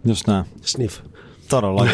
[0.06, 0.46] Just näin.
[0.62, 1.00] Sniff.
[1.50, 1.88] Todella.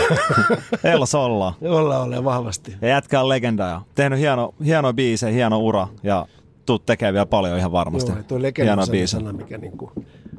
[0.94, 1.54] Elossa ollaan.
[1.62, 2.76] Ollaan, ollaan vahvasti.
[2.82, 6.26] Ja jätkä on legenda ja tehnyt hieno, hieno biise, hieno ura ja
[6.66, 8.12] tuut tekemään vielä paljon ihan varmasti.
[8.12, 9.92] Joo, tuo legenda on sana, mikä niin kuin,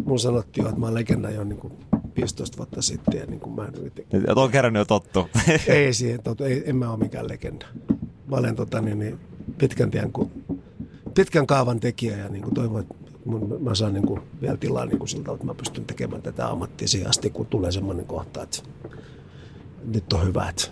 [0.05, 1.73] mun sanottiin jo, että mä oon legenda jo niin kuin
[2.17, 3.21] 15 vuotta sitten.
[3.21, 5.29] Ja niin kuin mä en Ja tuon kerran jo tottu.
[5.69, 7.67] ei siihen, tottu, ei, en mä ole mikään legenda.
[8.31, 9.19] Mä olen tota, niin, niin,
[9.59, 10.31] pitkän, tien, kun,
[11.15, 12.95] pitkän kaavan tekijä ja niin kuin toivon, että
[13.25, 16.49] mun, mä saan niin kuin vielä tilaa niin kuin siltä, että mä pystyn tekemään tätä
[16.49, 18.59] ammattia siihen asti, kun tulee semmoinen kohta, että
[19.85, 20.65] nyt on hyvä, että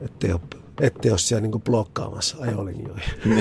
[0.00, 0.40] ettei ole,
[0.80, 3.02] ettei ole siellä niin blokkaamassa ajolinjoja.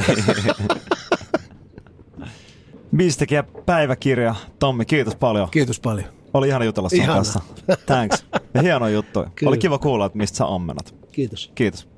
[2.95, 4.35] Biistekijä päiväkirja.
[4.59, 5.49] Tommi, kiitos paljon.
[5.51, 6.09] Kiitos paljon.
[6.33, 7.39] Oli ihana jutella sun kanssa.
[7.85, 8.25] Thanks.
[8.53, 9.23] Ja hieno juttu.
[9.35, 9.49] Kyllä.
[9.49, 10.95] Oli kiva kuulla, että mistä sä ammenat.
[11.11, 11.51] Kiitos.
[11.55, 11.94] Kiitos.